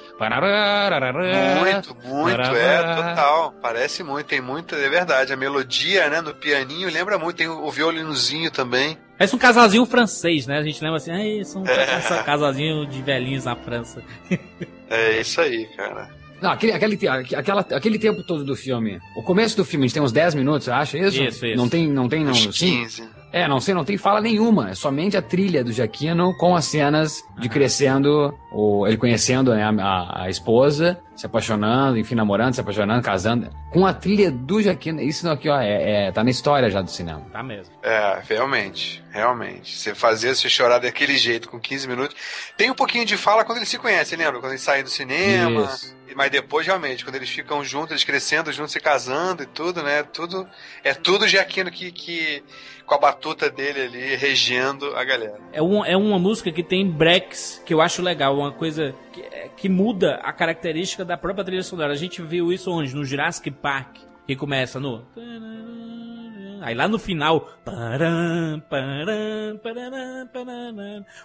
[1.60, 3.54] Muito, muito, é, total.
[3.62, 5.32] Parece muito, tem muito, é verdade.
[5.32, 8.98] A melodia, né, no pianinho lembra muito, tem o violinozinho também.
[9.16, 10.58] Parece um casalzinho francês, né?
[10.58, 12.22] A gente lembra assim, ah, são um é.
[12.24, 14.02] casalzinho de velhinhos na França.
[14.90, 16.17] é isso aí, cara.
[16.40, 18.98] Não, aquele, aquele, aquela, aquele tempo todo do filme.
[19.16, 21.22] O começo do filme, a gente tem uns 10 minutos, acha isso?
[21.22, 21.56] Isso, isso.
[21.56, 22.30] Não tem, não tem, não.
[22.30, 23.08] Acho 15.
[23.32, 24.70] É, não sei, não tem fala nenhuma.
[24.70, 29.62] É somente a trilha do Jaquino com as cenas de crescendo, o, ele conhecendo né,
[29.62, 33.50] a, a, esposa, se apaixonando, enfim, namorando, se apaixonando, casando.
[33.70, 35.00] Com a trilha do Jaquino.
[35.00, 37.24] Isso aqui, ó, é, é, tá na história já do cinema.
[37.32, 37.72] Tá mesmo.
[37.84, 39.00] É, realmente.
[39.12, 39.76] Realmente.
[39.76, 42.16] Você fazer você chorar daquele jeito com 15 minutos.
[42.56, 44.40] Tem um pouquinho de fala quando eles se conhecem, lembra?
[44.40, 45.62] Quando eles saem do cinema.
[45.62, 45.96] Isso.
[46.16, 50.02] Mas depois, realmente, quando eles ficam juntos, eles crescendo juntos, se casando e tudo, né?
[50.02, 50.48] Tudo.
[50.82, 51.92] É tudo Jaquino que.
[51.92, 52.42] que
[52.88, 55.38] com a batuta dele ali regendo a galera.
[55.52, 59.20] É, um, é uma música que tem breaks que eu acho legal, uma coisa que,
[59.20, 61.92] é, que muda a característica da própria trilha sonora.
[61.92, 62.94] A gente viu isso onde?
[62.94, 65.04] No Jurassic Park, que começa no.
[66.60, 67.48] Aí lá no final.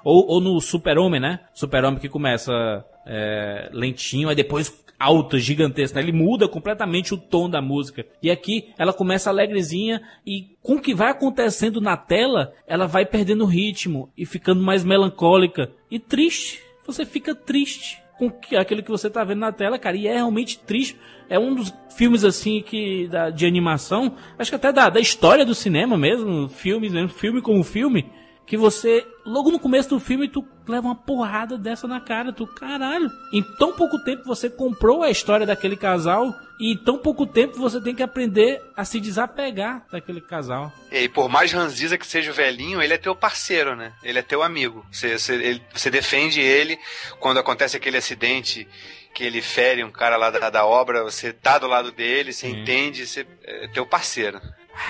[0.03, 1.39] Ou, ou no Super-Homem, né?
[1.53, 5.99] Super-Homem que começa é, lentinho, aí depois alta, gigantesca.
[5.99, 6.05] Né?
[6.07, 8.05] Ele muda completamente o tom da música.
[8.21, 13.05] E aqui ela começa alegrezinha e com o que vai acontecendo na tela, ela vai
[13.05, 16.63] perdendo ritmo e ficando mais melancólica e triste.
[16.85, 19.97] Você fica triste com aquilo que você tá vendo na tela, cara.
[19.97, 20.97] E é realmente triste.
[21.29, 25.45] É um dos filmes assim que da, de animação, acho que até da, da história
[25.45, 28.11] do cinema mesmo, filmes, mesmo, filme como filme
[28.45, 32.45] que você, logo no começo do filme, tu leva uma porrada dessa na cara, tu,
[32.45, 33.09] caralho.
[33.31, 37.57] Em tão pouco tempo você comprou a história daquele casal e em tão pouco tempo
[37.57, 40.71] você tem que aprender a se desapegar daquele casal.
[40.91, 43.93] E por mais ranziza que seja o velhinho, ele é teu parceiro, né?
[44.03, 44.85] Ele é teu amigo.
[44.91, 46.77] Você, você, ele, você defende ele
[47.19, 48.67] quando acontece aquele acidente
[49.13, 52.47] que ele fere um cara lá da, da obra, você tá do lado dele, você
[52.47, 54.41] entende, você é teu parceiro.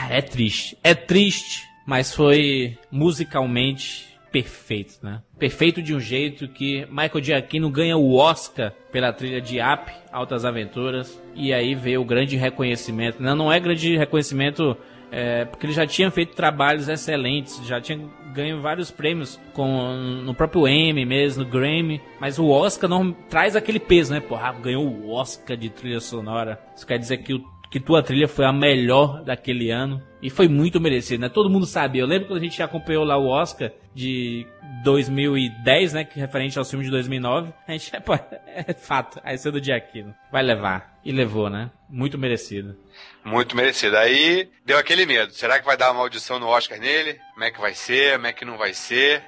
[0.09, 0.77] É triste.
[0.81, 5.21] É triste mas foi musicalmente perfeito, né?
[5.37, 10.43] Perfeito de um jeito que Michael Giacchino ganha o Oscar pela trilha de App, Altas
[10.43, 13.21] Aventuras, e aí veio o grande reconhecimento.
[13.21, 14.75] Não, não é grande reconhecimento
[15.11, 17.99] é, porque ele já tinha feito trabalhos excelentes, já tinha
[18.33, 19.93] ganho vários prêmios com,
[20.25, 24.19] no próprio Emmy mesmo, no Grammy, mas o Oscar não traz aquele peso, né?
[24.19, 26.59] Porra, ganhou o Oscar de trilha sonora.
[26.75, 29.99] Isso quer dizer que o que tua trilha foi a melhor daquele ano.
[30.21, 31.27] E foi muito merecido, né?
[31.27, 31.97] Todo mundo sabe.
[31.97, 34.45] Eu lembro quando a gente acompanhou lá o Oscar de
[34.83, 36.03] 2010, né?
[36.03, 37.51] Que referente ao filme de 2009.
[37.67, 37.91] A gente,
[38.45, 39.19] é, é fato.
[39.23, 40.13] Aí sendo do Giacchino.
[40.31, 40.99] Vai levar.
[41.03, 41.71] E levou, né?
[41.89, 42.77] Muito merecido.
[43.25, 43.97] Muito merecido.
[43.97, 45.33] Aí deu aquele medo.
[45.33, 47.19] Será que vai dar uma maldição no Oscar nele?
[47.33, 48.13] Como é que vai ser?
[48.13, 49.23] Como é que não vai ser?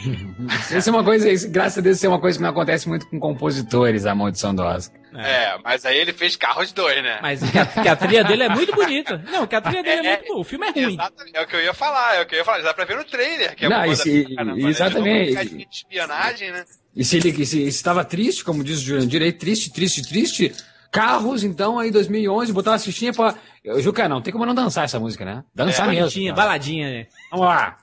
[0.74, 2.88] isso é uma coisa, isso, graças a Deus, isso é uma coisa que não acontece
[2.88, 5.01] muito com compositores, a maldição do Oscar.
[5.14, 5.30] É.
[5.30, 7.18] é, mas aí ele fez Carros 2, né?
[7.20, 9.22] Mas que a, que a, trilha dele é muito bonita.
[9.30, 10.40] Não, que a trilha dele é, é muito boa.
[10.40, 10.94] O filme é ruim.
[10.94, 11.36] Exatamente.
[11.36, 12.62] É o que eu ia falar, é o que eu ia falar.
[12.62, 14.68] Dá pra ver no trailer, que é não, esse, caramba, né?
[14.68, 15.34] exatamente.
[15.34, 15.44] Né?
[15.44, 16.64] De espionagem, né?
[16.94, 20.54] E se ele se estava triste, como diz o Jurandir aí, triste, triste, triste,
[20.92, 23.34] Carros, então, aí 2011, botar uma fichinha pra...
[23.78, 25.42] Juca, não, tem como não dançar essa música, né?
[25.54, 26.34] Dançar é, mesmo.
[26.34, 27.06] Baladinha, né?
[27.30, 27.78] Vamos lá.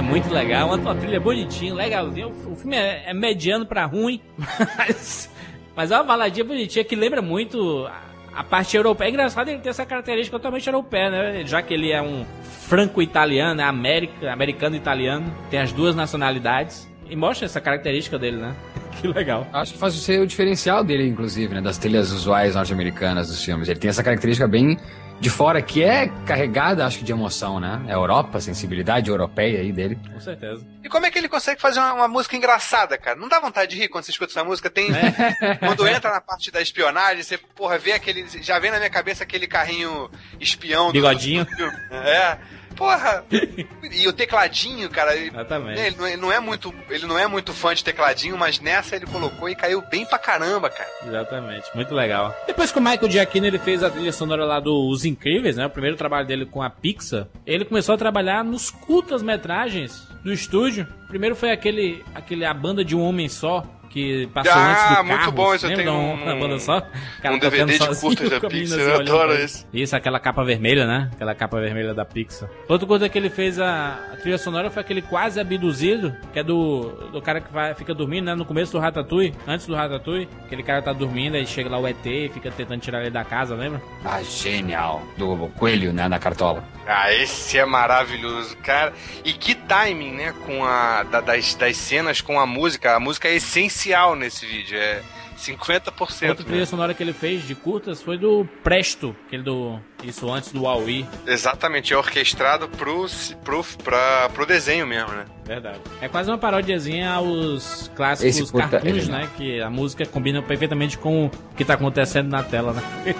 [0.00, 2.28] Uma trilha bonitinha, legalzinho.
[2.46, 4.20] O filme é, é mediano pra ruim,
[4.78, 5.30] mas,
[5.74, 9.08] mas é uma baladinha bonitinha que lembra muito a, a parte europeia.
[9.08, 11.46] É engraçado ele ter essa característica totalmente europeia, né?
[11.46, 12.24] Já que ele é um
[12.66, 16.88] franco-italiano, é americano-italiano, tem as duas nacionalidades.
[17.08, 18.54] E mostra essa característica dele, né?
[19.00, 19.46] que legal.
[19.52, 21.60] Acho que faz ser o diferencial dele, inclusive, né?
[21.60, 23.68] Das trilhas usuais norte-americanas dos filmes.
[23.68, 24.76] Ele tem essa característica bem
[25.20, 27.82] de fora que é carregada, acho que, de emoção, né?
[27.88, 29.98] É a Europa, a sensibilidade europeia aí dele.
[30.12, 30.64] Com certeza.
[30.84, 33.18] E como é que ele consegue fazer uma, uma música engraçada, cara?
[33.18, 34.68] Não dá vontade de rir quando você escuta essa música?
[34.70, 34.88] Tem.
[35.58, 38.26] Quando entra na parte da espionagem, você, porra, vê aquele.
[38.42, 41.44] Já vem na minha cabeça aquele carrinho espião do- Bigodinho.
[41.44, 41.76] do filme.
[41.90, 42.38] É.
[42.76, 43.24] Porra!
[43.88, 45.78] E o tecladinho, cara, ele, Exatamente.
[45.78, 48.60] né, ele não é, não é muito, ele não é muito fã de tecladinho, mas
[48.60, 50.88] nessa ele colocou e caiu bem pra caramba, cara.
[51.06, 52.34] Exatamente, muito legal.
[52.46, 55.64] Depois que o Michael Giacchino ele fez a trilha sonora lá do Os Incríveis, né?
[55.66, 60.86] O primeiro trabalho dele com a Pixar, ele começou a trabalhar nos curtas-metragens do estúdio.
[61.08, 63.64] Primeiro foi aquele, aquele A Banda de um Homem Só,
[63.96, 65.34] que passou Ah, antes do muito Carros.
[65.34, 66.82] bom, isso eu tenho um- uma banda só?
[67.24, 69.66] Um DVD de curtas da Pixar, assim, eu adoro isso.
[69.72, 71.08] Isso, aquela capa vermelha, né?
[71.14, 72.48] Aquela capa vermelha da Pixar.
[72.68, 76.42] Outra coisa que ele fez a, a trilha sonora foi aquele quase abduzido, que é
[76.42, 78.34] do, do cara que vai, fica dormindo, né?
[78.34, 80.28] No começo do Ratatouille, antes do Ratatouille.
[80.44, 83.24] Aquele cara tá dormindo, aí chega lá o ET e fica tentando tirar ele da
[83.24, 83.80] casa, lembra?
[84.04, 85.02] Ah, genial.
[85.16, 86.62] Do coelho, né, na cartola.
[86.86, 88.92] Ah, esse é maravilhoso, cara.
[89.24, 90.34] E que timing, né?
[90.44, 92.94] Com a da- das, das cenas com a música.
[92.94, 93.85] A música é essencial
[94.16, 94.76] nesse vídeo.
[94.78, 95.02] É
[95.36, 96.28] 50%.
[96.30, 96.64] Outra trilha Né?
[96.66, 99.78] sonora que ele fez de curtas foi do Presto, aquele do.
[100.02, 101.06] Isso antes do Huawei.
[101.26, 103.06] Exatamente, é orquestrado pro,
[103.44, 105.24] pro, pra, pro desenho mesmo, né?
[105.44, 105.78] Verdade.
[106.00, 109.20] É quase uma parodiazinha aos clássicos curta cartoons, é genial.
[109.20, 109.30] né?
[109.36, 112.82] Que a música combina perfeitamente com o que tá acontecendo na tela, né?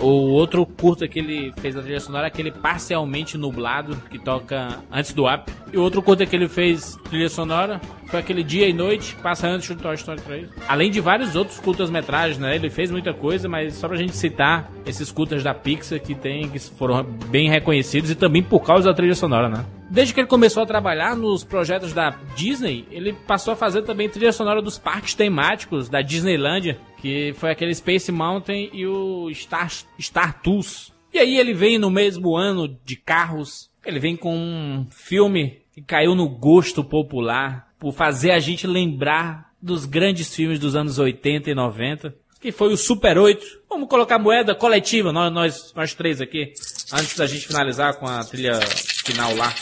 [0.00, 4.78] O outro curta que ele fez a trilha sonora é aquele parcialmente nublado, que toca
[4.90, 5.52] antes do app.
[5.72, 9.46] E o outro curta que ele fez trilha sonora foi aquele Dia e Noite, passa
[9.46, 10.48] antes do Toy Story 3.
[10.66, 12.56] Além de vários outros curtas-metragens, né?
[12.56, 16.48] Ele fez muita coisa, mas só pra gente citar esses curtas da Pixar que tem,
[16.48, 19.64] que foram bem reconhecidos e também por causa da trilha sonora, né?
[19.90, 24.08] Desde que ele começou a trabalhar nos projetos da Disney, ele passou a fazer também
[24.08, 29.70] trilha sonora dos parques temáticos da Disneylandia, que foi aquele Space Mountain e o Star,
[30.00, 30.92] Star Tours.
[31.12, 35.82] E aí ele vem no mesmo ano de carros, ele vem com um filme que
[35.82, 41.50] caiu no gosto popular por fazer a gente lembrar dos grandes filmes dos anos 80
[41.50, 43.44] e 90, que foi o Super 8.
[43.68, 46.52] Vamos colocar moeda coletiva, nós, nós, nós três aqui,
[46.92, 49.52] antes da gente finalizar com a trilha final lá.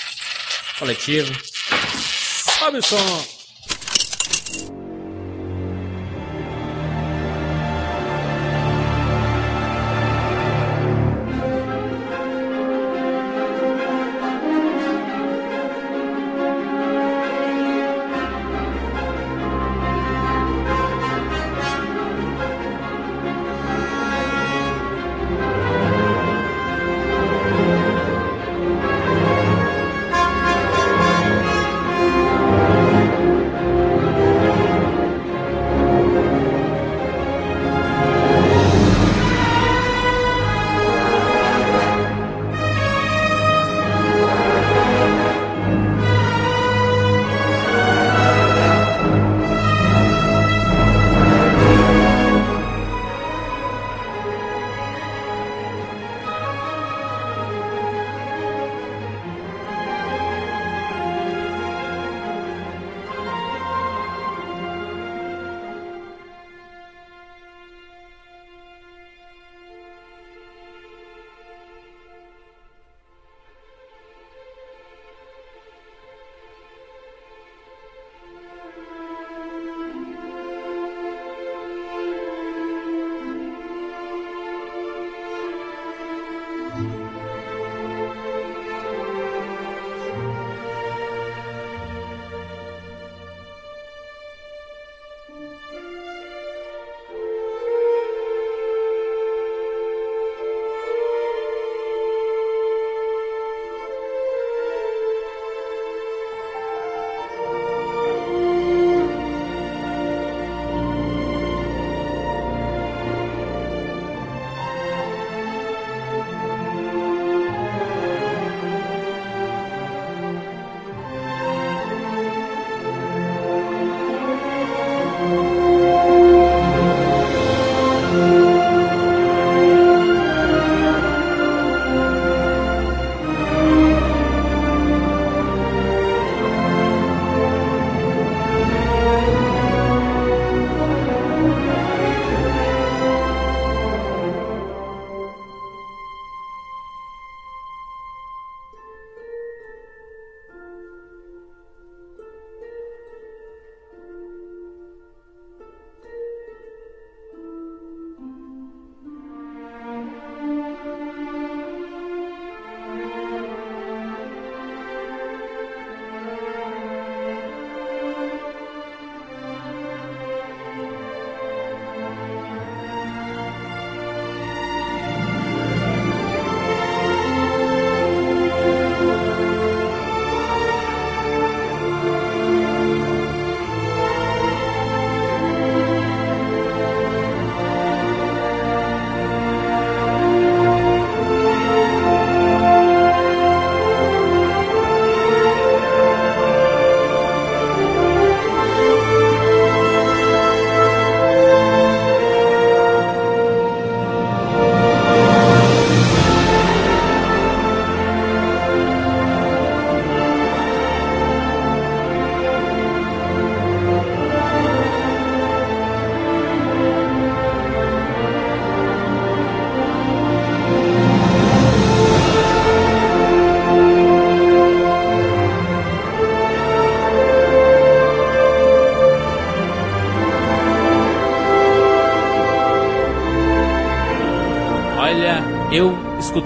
[0.78, 1.32] Coletivo.
[2.58, 2.78] Sobe.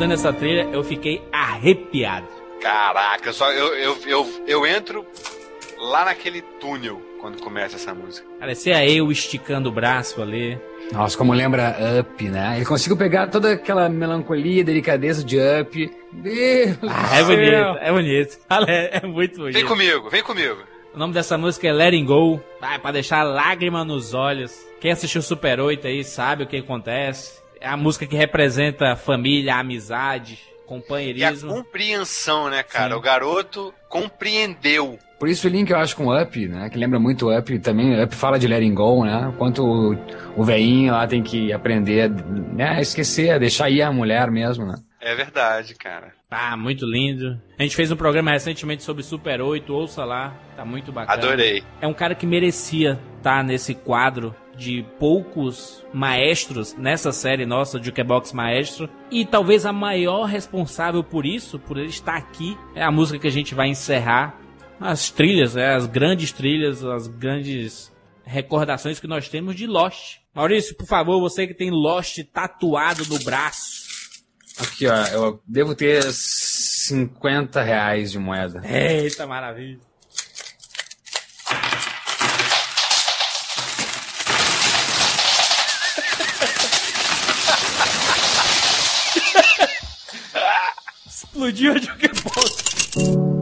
[0.03, 2.27] Escutando essa trilha, eu fiquei arrepiado.
[2.61, 5.07] Caraca, só eu, eu, eu, eu entro
[5.79, 8.27] lá naquele túnel quando começa essa música.
[8.41, 10.59] Parecia eu esticando o braço ali.
[10.93, 12.57] Nossa, como lembra Up, né?
[12.57, 15.91] Ele conseguiu pegar toda aquela melancolia, delicadeza de Up.
[16.13, 18.39] Deus ah, é bonito, é bonito.
[18.69, 19.55] É, é muito bonito.
[19.55, 20.59] Vem comigo, vem comigo.
[20.93, 22.43] O nome dessa música é Letting Go.
[22.61, 24.53] Ah, é pra deixar lágrima nos olhos.
[24.81, 27.42] Quem assistiu Super 8 aí sabe o que acontece.
[27.63, 30.37] É a música que representa família, amizade,
[30.67, 31.49] companheirismo.
[31.49, 32.91] E a compreensão, né, cara?
[32.91, 32.99] Sim.
[32.99, 34.99] O garoto compreendeu.
[35.17, 36.69] Por isso o link eu acho com Up, né?
[36.69, 38.03] Que lembra muito Up também.
[38.03, 39.33] Up fala de letting go, né?
[39.39, 39.97] Quanto o,
[40.37, 44.67] o veinho lá tem que aprender né, a esquecer, a deixar ir a mulher mesmo,
[44.67, 44.75] né?
[45.01, 46.13] É verdade, cara.
[46.29, 47.41] Ah, muito lindo.
[47.57, 51.17] A gente fez um programa recentemente sobre Super 8, ouça lá, tá muito bacana.
[51.17, 51.63] Adorei.
[51.81, 57.83] É um cara que merecia estar tá nesse quadro de poucos maestros nessa série nossa,
[57.83, 58.89] Jukebox Maestro.
[59.11, 63.29] E talvez a maior responsável por isso, por ele estar aqui, é a música que
[63.29, 64.39] a gente vai encerrar.
[64.81, 67.93] As trilhas, né, as grandes trilhas, as grandes
[68.25, 70.19] recordações que nós temos de Lost.
[70.35, 73.83] Maurício, por favor, você que tem Lost tatuado no braço.
[74.59, 78.63] Aqui, ó, eu devo ter 50 reais de moeda.
[78.65, 79.81] Eita, maravilha.
[91.43, 93.42] Explodiu a Jukebox.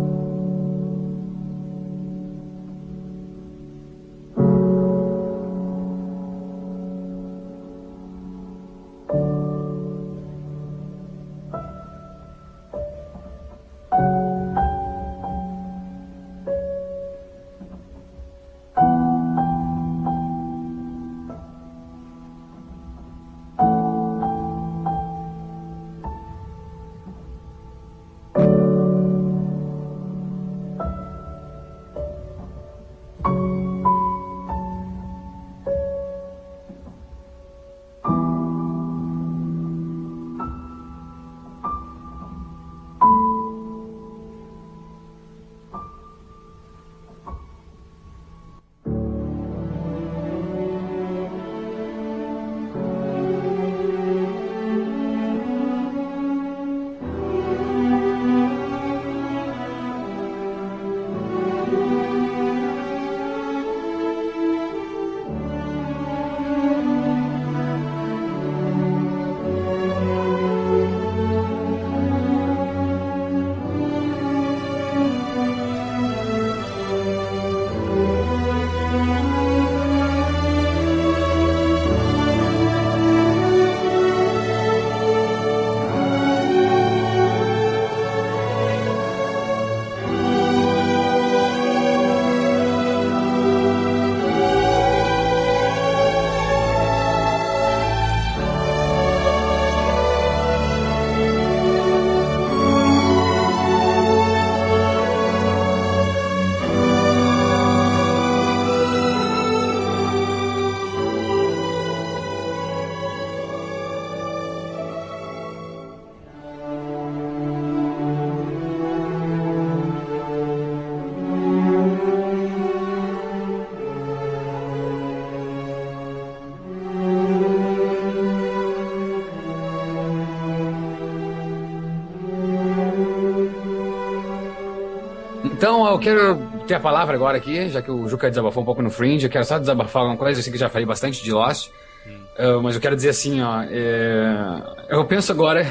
[135.71, 138.83] Então, eu quero ter a palavra agora aqui, já que o Juca desabafou um pouco
[138.83, 139.27] no Fringe.
[139.27, 140.41] Eu quero só desabafar alguma coisa.
[140.41, 141.71] Eu sei que já falei bastante de Lost.
[142.05, 142.57] Hum.
[142.57, 143.63] Uh, mas eu quero dizer assim, ó.
[143.63, 144.63] É...
[144.89, 145.65] Eu penso agora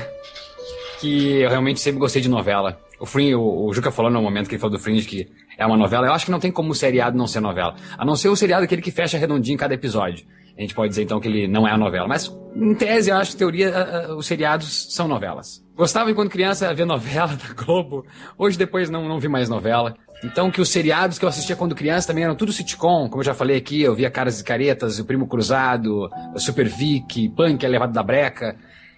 [1.02, 2.80] que eu realmente sempre gostei de novela.
[2.97, 5.28] O Fringe, o, o Juca falou no momento que ele falou do Fringe que
[5.58, 6.08] é uma novela.
[6.08, 7.76] Eu acho que não tem como o seriado não ser novela.
[7.97, 10.26] A não ser o seriado aquele que fecha redondinho em cada episódio.
[10.60, 12.05] A gente pode dizer então que ele não é a novela.
[12.05, 15.64] Mas, em tese, eu acho que, teoria, os seriados são novelas.
[15.74, 18.05] Gostava enquanto criança ver novela da Globo.
[18.38, 19.95] Hoje, depois, não, não vi mais novela.
[20.22, 23.07] Então, que os seriados que eu assistia quando criança também eram tudo sitcom.
[23.07, 27.30] Como eu já falei aqui, eu via Caras e Caretas, O Primo Cruzado, Super Vic,
[27.30, 28.57] Punk, A Levado da Breca.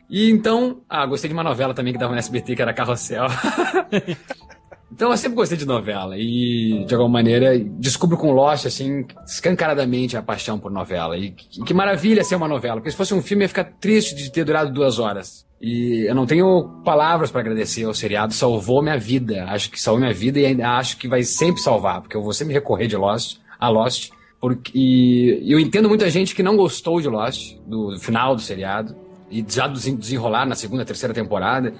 [0.09, 3.27] E então, ah, gostei de uma novela também que dava no SBT, que era Carrossel.
[4.93, 10.17] Então eu sempre gostei de novela e, de alguma maneira, descubro com Lost, assim, escancaradamente
[10.17, 11.17] a paixão por novela.
[11.17, 14.13] E, e que maravilha ser uma novela, porque se fosse um filme ia ficar triste
[14.13, 15.45] de ter durado duas horas.
[15.61, 19.45] E eu não tenho palavras para agradecer ao seriado, salvou minha vida.
[19.45, 22.33] Acho que salvou minha vida e ainda acho que vai sempre salvar, porque eu vou
[22.33, 24.09] sempre recorrer de Lost, a Lost.
[24.39, 28.95] Porque, e eu entendo muita gente que não gostou de Lost, do final do seriado.
[29.29, 31.73] e já desenrolar na segunda, terceira temporada.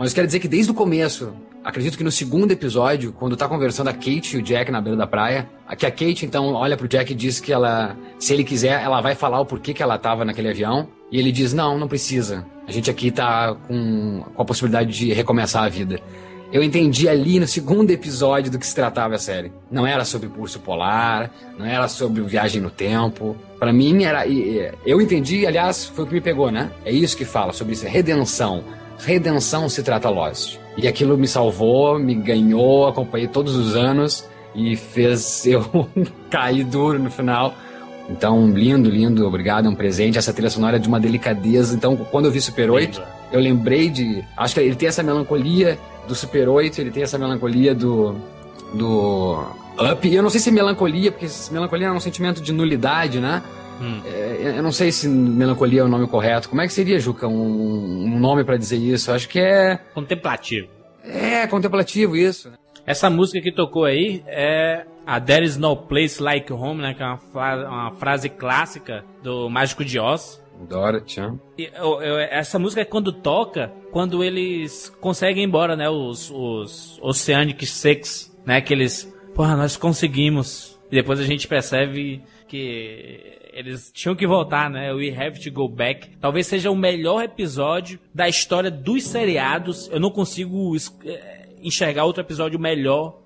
[0.00, 3.46] Mas eu quero dizer que desde o começo, acredito que no segundo episódio, quando tá
[3.46, 6.74] conversando a Kate e o Jack na beira da praia, aqui a Kate então olha
[6.74, 9.82] pro Jack e diz que ela, se ele quiser, ela vai falar o porquê que
[9.82, 10.88] ela tava naquele avião.
[11.12, 12.46] E ele diz: Não, não precisa.
[12.66, 16.00] A gente aqui tá com, com a possibilidade de recomeçar a vida.
[16.50, 19.52] Eu entendi ali no segundo episódio do que se tratava a série.
[19.70, 23.36] Não era sobre curso polar, não era sobre viagem no tempo.
[23.58, 24.24] Para mim era.
[24.26, 26.70] Eu entendi, aliás, foi o que me pegou, né?
[26.86, 28.64] É isso que fala sobre isso, redenção.
[29.04, 30.58] Redenção se trata Lost.
[30.76, 35.88] E aquilo me salvou, me ganhou, acompanhei todos os anos e fez eu
[36.30, 37.54] cair duro no final.
[38.08, 40.18] Então, lindo, lindo, obrigado, é um presente.
[40.18, 41.74] Essa trilha sonora é de uma delicadeza.
[41.74, 44.24] Então, quando eu vi Super 8, eu lembrei de.
[44.36, 45.78] Acho que ele tem essa melancolia
[46.08, 48.16] do Super 8, ele tem essa melancolia do.
[48.74, 49.44] do.
[49.78, 50.06] Up.
[50.06, 53.42] E eu não sei se é melancolia, porque melancolia é um sentimento de nulidade, né?
[53.80, 54.02] Hum.
[54.04, 56.48] É, eu não sei se melancolia é o nome correto.
[56.48, 59.10] Como é que seria, Juca, um, um nome para dizer isso?
[59.10, 59.76] Eu acho que é.
[59.94, 60.68] Contemplativo.
[61.02, 62.52] É, contemplativo, isso.
[62.86, 66.94] Essa música que tocou aí é a There is no place like home, né?
[66.94, 67.18] Que é uma,
[67.68, 70.40] uma frase clássica do Mágico de Oz.
[70.68, 71.20] Dorothy,
[72.30, 75.88] Essa música é quando toca, quando eles conseguem ir embora, né?
[75.88, 78.60] Os, os Oceanic Six, né?
[78.60, 80.78] Que eles, porra, nós conseguimos.
[80.90, 84.92] E depois a gente percebe que eles tinham que voltar, né?
[84.92, 86.16] We have to go back.
[86.18, 89.88] Talvez seja o melhor episódio da história dos seriados.
[89.92, 93.20] Eu não consigo é, enxergar outro episódio melhor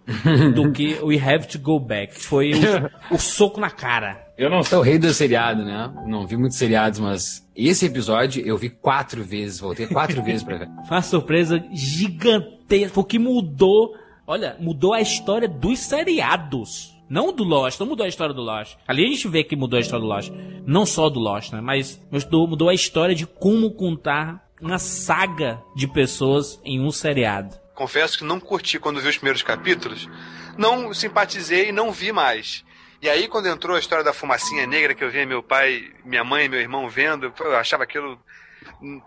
[0.55, 2.19] do que We Have to Go Back.
[2.19, 4.25] Foi o, o, soco na cara.
[4.37, 5.93] Eu não sou o rei do seriado, né?
[6.07, 9.61] Não vi muitos seriados, mas esse episódio eu vi quatro vezes.
[9.61, 10.69] Voltei quatro vezes pra ver.
[10.89, 12.99] Foi uma surpresa gigantesca.
[12.99, 13.95] O que mudou.
[14.27, 16.94] Olha, mudou a história dos seriados.
[17.09, 18.77] Não do Lost, não mudou a história do Lost.
[18.89, 20.33] Ali a gente vê que mudou a história do Lost.
[20.67, 21.61] Não só do Lost, né?
[21.61, 27.55] Mas mudou, a história de como contar uma saga de pessoas em um seriado.
[27.75, 30.09] Confesso que não curti quando vi os primeiros capítulos.
[30.57, 32.65] Não simpatizei e não vi mais.
[33.03, 36.25] E aí, quando entrou a história da fumacinha negra, que eu via meu pai, minha
[36.25, 38.19] mãe e meu irmão vendo, eu achava aquilo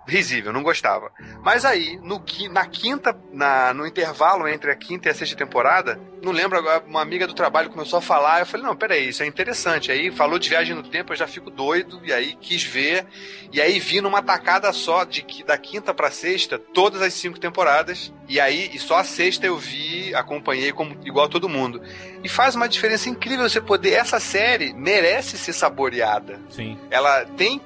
[0.07, 1.11] risível, não gostava.
[1.43, 5.99] Mas aí, no, na quinta, na, no intervalo entre a quinta e a sexta temporada,
[6.21, 9.23] não lembro agora, uma amiga do trabalho começou a falar, eu falei, não, peraí, isso
[9.23, 9.91] é interessante.
[9.91, 13.05] Aí falou de viagem no tempo, eu já fico doido, e aí quis ver,
[13.51, 18.11] e aí vi numa tacada só, de da quinta pra sexta, todas as cinco temporadas,
[18.27, 21.81] e aí, e só a sexta eu vi, acompanhei como igual todo mundo.
[22.23, 26.39] E faz uma diferença incrível você poder, essa série merece ser saboreada.
[26.49, 26.77] Sim.
[26.89, 27.61] Ela tem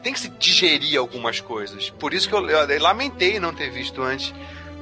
[0.00, 1.90] tem que se digerir algumas coisas.
[1.90, 4.32] Por isso que eu, eu, eu lamentei não ter visto antes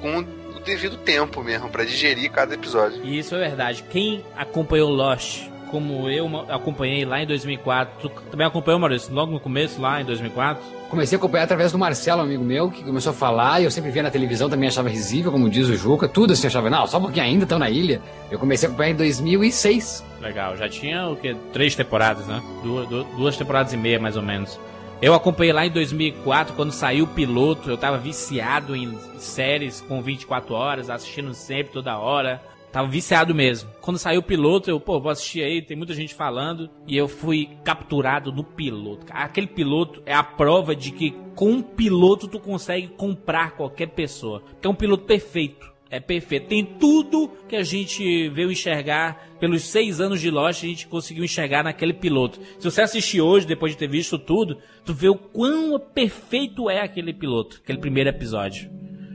[0.00, 3.04] com o devido tempo mesmo para digerir cada episódio.
[3.04, 3.84] E isso é verdade.
[3.90, 8.08] Quem acompanhou Lost como eu acompanhei lá em 2004.
[8.08, 10.62] Tu também acompanhou, Maurício, logo no começo, lá em 2004?
[10.88, 13.90] Comecei a acompanhar através do Marcelo, amigo meu, que começou a falar, e eu sempre
[13.90, 17.00] via na televisão, também achava risível, como diz o Juca, tudo assim, achava, não, só
[17.00, 18.00] porque ainda estão na ilha.
[18.30, 20.04] Eu comecei a acompanhar em 2006.
[20.20, 21.34] Legal, já tinha o quê?
[21.52, 22.40] Três temporadas, né?
[22.62, 24.60] Duas, duas temporadas e meia, mais ou menos.
[25.04, 27.68] Eu acompanhei lá em 2004, quando saiu o piloto.
[27.68, 32.42] Eu tava viciado em séries com 24 horas, assistindo sempre, toda hora.
[32.72, 33.68] Tava viciado mesmo.
[33.82, 36.70] Quando saiu o piloto, eu, pô, vou assistir aí, tem muita gente falando.
[36.86, 39.04] E eu fui capturado no piloto.
[39.10, 44.40] Aquele piloto é a prova de que com um piloto tu consegue comprar qualquer pessoa.
[44.40, 46.48] Porque é um piloto perfeito é perfeito.
[46.48, 51.24] Tem tudo que a gente veio enxergar pelos seis anos de Lost, a gente conseguiu
[51.24, 52.40] enxergar naquele piloto.
[52.58, 56.80] Se você assistir hoje, depois de ter visto tudo, tu vê o quão perfeito é
[56.80, 58.68] aquele piloto, aquele primeiro episódio.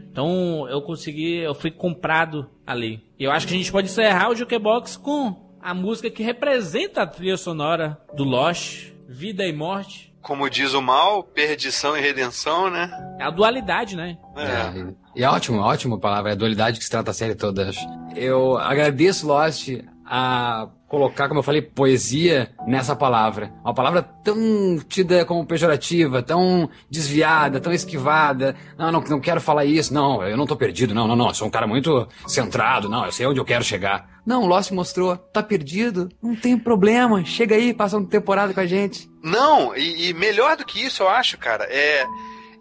[0.10, 3.04] Então eu consegui, eu fui comprado ali.
[3.20, 7.02] E eu acho que a gente pode encerrar o Jukebox com a música que representa
[7.02, 12.70] a trilha sonora do Lost, Vida e Morte como diz o mal, perdição e redenção,
[12.70, 12.90] né?
[13.20, 14.18] É a dualidade, né?
[14.36, 14.44] É.
[14.44, 17.72] é e é ótimo, ótima palavra, é a dualidade que se trata a série toda.
[18.16, 19.70] Eu agradeço, Lost,
[20.06, 23.54] a colocar, como eu falei, poesia nessa palavra.
[23.64, 28.56] Uma palavra tão tida como pejorativa, tão desviada, tão esquivada.
[28.78, 29.94] Não, não, não quero falar isso.
[29.94, 30.96] Não, eu não tô perdido.
[30.96, 31.28] Não, não, não.
[31.28, 32.90] Eu sou um cara muito centrado.
[32.90, 34.19] Não, eu sei onde eu quero chegar.
[34.30, 35.18] Não, o Lost mostrou.
[35.18, 36.08] Tá perdido?
[36.22, 37.26] Não tem problema.
[37.26, 39.10] Chega aí, passa uma temporada com a gente.
[39.24, 42.06] Não, e, e melhor do que isso, eu acho, cara, é.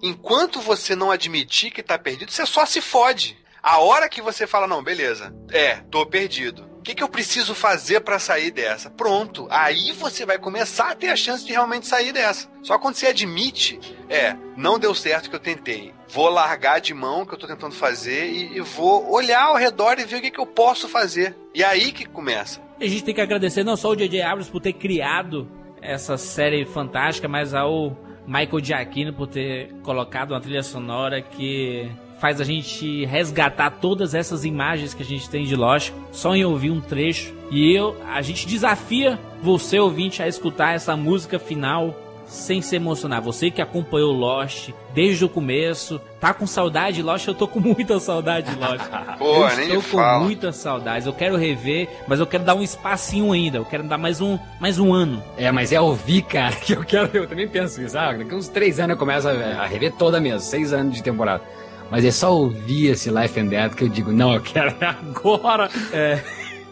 [0.02, 3.36] Enquanto você não admitir que tá perdido, você só se fode.
[3.62, 8.00] A hora que você fala, não, beleza, é, tô perdido que, que eu preciso fazer
[8.00, 8.88] para sair dessa?
[8.88, 12.48] Pronto, aí você vai começar a ter a chance de realmente sair dessa.
[12.62, 13.78] Só quando você admite,
[14.08, 15.92] é, não deu certo o que eu tentei.
[16.08, 19.56] Vou largar de mão o que eu tô tentando fazer e, e vou olhar ao
[19.56, 21.36] redor e ver o que, que eu posso fazer.
[21.54, 22.58] E aí que começa.
[22.80, 24.22] A gente tem que agradecer não só o J.J.
[24.22, 25.46] Abrams por ter criado
[25.82, 32.40] essa série fantástica, mas ao Michael Giacchino por ter colocado uma trilha sonora que faz
[32.40, 36.70] a gente resgatar todas essas imagens que a gente tem de Lost só em ouvir
[36.70, 37.32] um trecho.
[37.50, 41.94] E eu, a gente desafia você ouvinte a escutar essa música final
[42.26, 43.22] sem se emocionar.
[43.22, 47.26] Você que acompanhou Lost desde o começo, tá com saudade de Lost?
[47.26, 48.84] Eu tô com muita saudade de Lost.
[49.18, 50.24] Pô, eu estou com fala.
[50.24, 51.06] muitas saudades.
[51.06, 53.58] Eu quero rever, mas eu quero dar um espacinho ainda.
[53.58, 55.22] Eu quero dar mais um, mais um ano.
[55.36, 57.10] É, mas é ouvir, cara, que eu quero.
[57.16, 57.96] Eu também penso isso.
[57.96, 61.02] Ah, daqui uns três anos eu começo a, a rever toda mesmo, seis anos de
[61.02, 61.42] temporada.
[61.90, 65.70] Mas é só ouvir esse Life and Death que eu digo, não, eu quero agora.
[65.92, 66.22] É,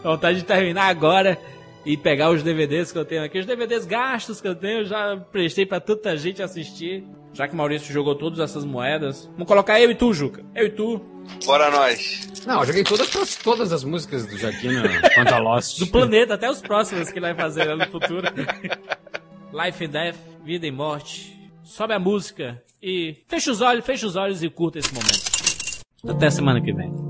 [0.03, 1.39] vontade de terminar agora
[1.85, 3.39] e pegar os DVDs que eu tenho aqui.
[3.39, 7.03] Os DVDs gastos que eu tenho, eu já prestei pra tanta gente assistir.
[7.33, 9.29] Já que o Maurício jogou todas essas moedas.
[9.33, 10.43] Vamos colocar eu e tu, Juca.
[10.55, 10.99] Eu e tu.
[11.45, 12.29] Bora nós.
[12.45, 14.81] Não, eu joguei todas, todas as músicas do Jaquino
[15.13, 15.79] quanto a Lost.
[15.79, 18.27] Do planeta, até os próximos que ele vai fazer lá no futuro.
[19.53, 21.36] Life and Death, Vida e Morte.
[21.67, 26.15] Sobe a música e fecha os olhos, fecha os olhos e curta esse momento.
[26.15, 27.06] Até semana que vem.